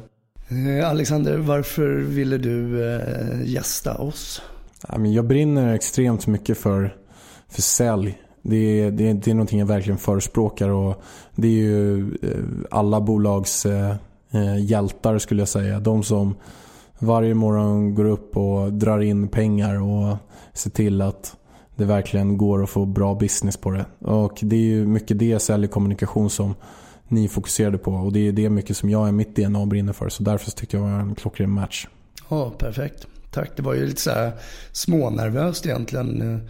[0.78, 3.00] Eh, Alexander, varför ville du eh,
[3.44, 4.42] gästa oss?
[5.14, 6.94] Jag brinner extremt mycket för,
[7.48, 8.18] för sälj.
[8.42, 11.02] Det är, det, är, det är någonting jag verkligen förespråkar och
[11.34, 12.28] det är ju eh,
[12.70, 13.66] alla bolags
[14.58, 15.80] hjältar skulle jag säga.
[15.80, 16.34] De som
[17.00, 20.16] varje morgon går upp och drar in pengar och
[20.52, 21.36] ser till att
[21.76, 23.84] det verkligen går att få bra business på det.
[23.98, 26.54] Och det är ju mycket det säljkommunikation som
[27.08, 30.08] ni fokuserade på och det är det mycket som jag är mitt DNA brinner för.
[30.08, 31.86] Så därför tyckte jag det var en klockren match.
[32.28, 33.06] Ja, perfekt.
[33.30, 33.50] Tack.
[33.56, 34.32] Det var ju lite så här
[34.72, 36.40] smånervöst egentligen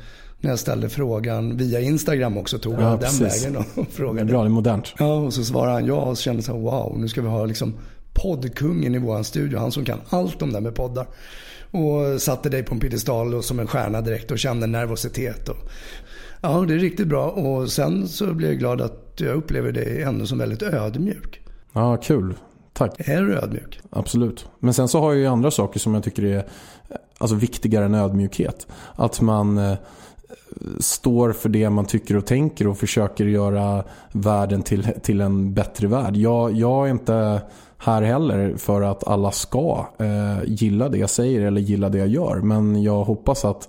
[0.40, 2.58] när jag ställde frågan via Instagram också.
[2.58, 4.24] Tog ja, jag den vägen och frågade.
[4.24, 4.94] Bra, det är modernt.
[4.98, 7.44] Ja, och så svarade han ja och så kände jag wow, nu ska vi ha
[7.44, 7.74] liksom
[8.14, 9.58] poddkungen i vår studio.
[9.58, 11.06] Han som kan allt om det med poddar.
[11.70, 15.48] Och satte dig på en piedestal som en stjärna direkt och kände nervositet.
[15.48, 15.56] Och,
[16.40, 17.30] ja, det är riktigt bra.
[17.30, 21.40] Och sen så blir jag glad att jag upplever dig ändå som väldigt ödmjuk.
[21.72, 22.34] Ja, kul.
[22.72, 22.94] Tack.
[22.98, 23.80] Är du ödmjuk?
[23.90, 24.46] Absolut.
[24.58, 26.46] Men sen så har jag ju andra saker som jag tycker är
[27.18, 28.66] alltså, viktigare än ödmjukhet.
[28.94, 29.74] Att man eh,
[30.78, 35.86] står för det man tycker och tänker och försöker göra världen till, till en bättre
[35.86, 36.16] värld.
[36.16, 37.42] Jag, jag är inte
[37.82, 42.08] här heller för att alla ska eh, gilla det jag säger eller gilla det jag
[42.08, 42.36] gör.
[42.36, 43.68] Men jag hoppas att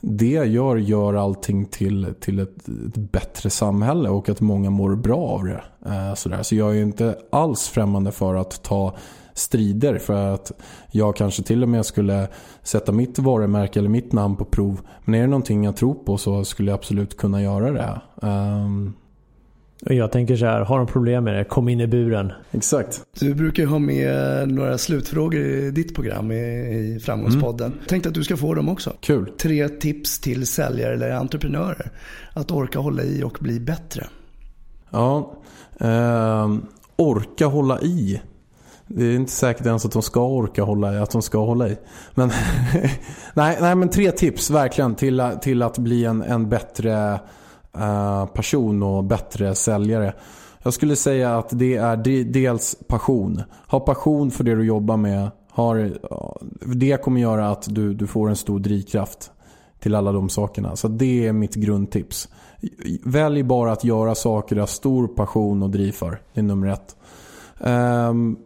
[0.00, 4.94] det jag gör gör allting till, till ett, ett bättre samhälle och att många mår
[4.96, 5.62] bra av det.
[5.86, 6.42] Eh, sådär.
[6.42, 8.96] Så jag är inte alls främmande för att ta
[9.34, 10.52] strider för att
[10.90, 12.28] jag kanske till och med skulle
[12.62, 14.80] sätta mitt varumärke eller mitt namn på prov.
[15.04, 18.00] Men är det någonting jag tror på så skulle jag absolut kunna göra det.
[18.26, 18.94] Um,
[19.80, 22.32] jag tänker så här, har de problem med det, kom in i buren.
[22.52, 23.00] Exakt.
[23.18, 27.72] Du brukar ha med några slutfrågor i ditt program i Framgångspodden.
[27.72, 27.84] Mm.
[27.86, 28.92] Tänkte att du ska få dem också.
[29.00, 29.30] Kul.
[29.38, 31.90] Tre tips till säljare eller entreprenörer.
[32.32, 34.06] Att orka hålla i och bli bättre.
[34.90, 35.32] Ja,
[35.80, 36.54] eh,
[36.96, 38.20] orka hålla i.
[38.86, 41.68] Det är inte säkert ens att de ska orka hålla i, att de ska hålla
[41.68, 41.76] i.
[42.14, 42.30] Men,
[43.34, 47.20] nej, nej, men tre tips verkligen till, till att bli en, en bättre
[47.80, 50.14] Eh, person och bättre säljare.
[50.62, 53.42] Jag skulle säga att det är dels passion.
[53.68, 55.30] Ha passion för det du jobbar med.
[55.50, 59.30] Har, eh, det kommer göra att du, du får en stor drivkraft
[59.80, 60.76] till alla de sakerna.
[60.76, 62.28] Så det är mitt grundtips.
[63.04, 66.20] Välj bara att göra saker du har stor passion och driv för.
[66.32, 66.96] Det är nummer ett.
[67.58, 68.38] Um,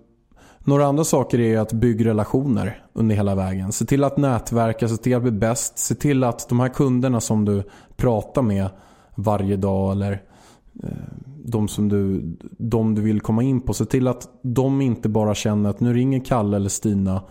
[0.58, 3.72] några andra saker är att bygga relationer under hela vägen.
[3.72, 5.78] Se till att nätverka, se till att bli bäst.
[5.78, 7.62] Se till att de här kunderna som du
[7.96, 8.68] pratar med
[9.22, 10.22] varje dag eller
[10.82, 10.88] eh,
[11.44, 12.22] de som du,
[12.58, 13.74] de du vill komma in på.
[13.74, 17.22] Se till att de inte bara känner att nu ringer Kalle eller Stina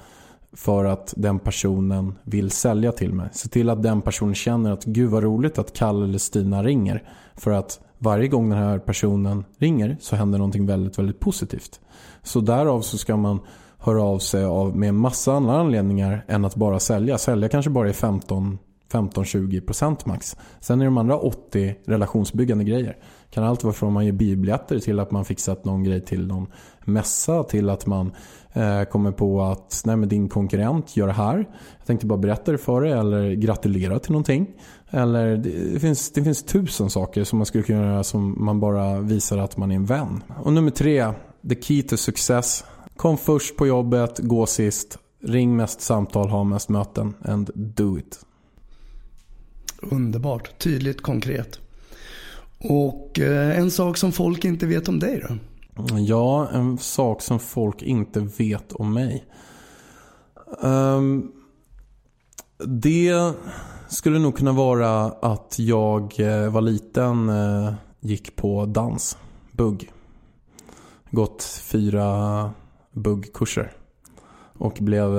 [0.53, 3.29] för att den personen vill sälja till mig.
[3.31, 7.03] Se till att den personen känner att gud vad roligt att Kalle eller Stina ringer.
[7.35, 11.79] För att varje gång den här personen ringer så händer någonting väldigt, väldigt positivt.
[12.23, 13.39] Så därav så ska man
[13.77, 17.17] höra av sig av med massa andra anledningar än att bara sälja.
[17.17, 18.57] Sälja kanske bara är 15
[18.91, 20.37] 15-20% max.
[20.59, 22.97] Sen är de andra 80 relationsbyggande grejer.
[23.29, 26.47] Kan allt vara från man ger biobiljetter till att man fixat någon grej till någon
[26.85, 28.11] mässa till att man
[28.53, 31.37] eh, kommer på att nej men din konkurrent gör det här.
[31.77, 34.47] Jag tänkte bara berätta det för dig eller gratulera till någonting.
[34.89, 35.37] Eller
[35.73, 39.37] det finns, det finns tusen saker som man skulle kunna göra som man bara visar
[39.37, 40.23] att man är en vän.
[40.43, 41.13] Och nummer tre,
[41.49, 42.65] the key to success.
[42.95, 44.97] Kom först på jobbet, gå sist.
[45.23, 48.19] Ring mest samtal, ha mest möten and do it.
[49.81, 51.59] Underbart, tydligt, konkret.
[52.57, 55.35] Och eh, en sak som folk inte vet om dig då?
[55.97, 59.25] Ja, en sak som folk inte vet om mig.
[60.61, 61.31] Um,
[62.65, 63.33] det
[63.89, 69.17] skulle nog kunna vara att jag eh, var liten, eh, gick på dans,
[69.51, 69.91] bugg.
[71.11, 72.51] Gått fyra
[72.91, 73.71] buggkurser.
[74.57, 75.09] Och blev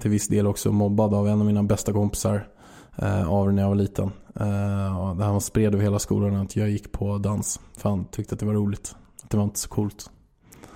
[0.00, 2.57] till viss del också mobbad av en av mina bästa kompisar eh,
[3.06, 4.10] av när jag var liten.
[4.40, 7.60] Eh, där han spred över hela skolan att jag gick på dans.
[7.76, 8.94] För han tyckte att det var roligt.
[9.22, 10.10] Att det var inte så coolt.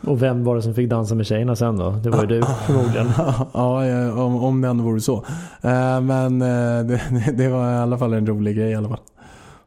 [0.07, 1.91] Och vem var det som fick dansa med tjejerna sen då?
[1.91, 3.11] Det var ju du förmodligen.
[3.53, 5.25] ja, om, om det ändå vore så.
[5.62, 9.01] Eh, men eh, det, det, var i alla fall en rolig grej i alla fall.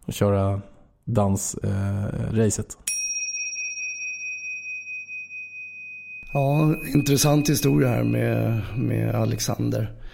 [0.06, 0.62] Att köra
[1.06, 2.78] dansracet.
[6.34, 10.05] Ja, intressant historia här med, med Alexander.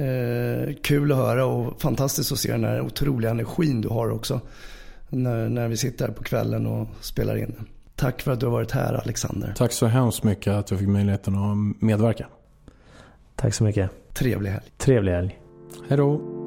[0.00, 4.40] Eh, kul att höra och fantastiskt att se den här otroliga energin du har också.
[5.08, 7.54] När, när vi sitter här på kvällen och spelar in.
[7.96, 9.54] Tack för att du har varit här Alexander.
[9.56, 12.26] Tack så hemskt mycket att jag fick möjligheten att medverka.
[13.36, 13.90] Tack så mycket.
[14.14, 14.64] Trevlig helg.
[14.78, 15.38] Trevlig helg.
[15.88, 16.39] Hej då.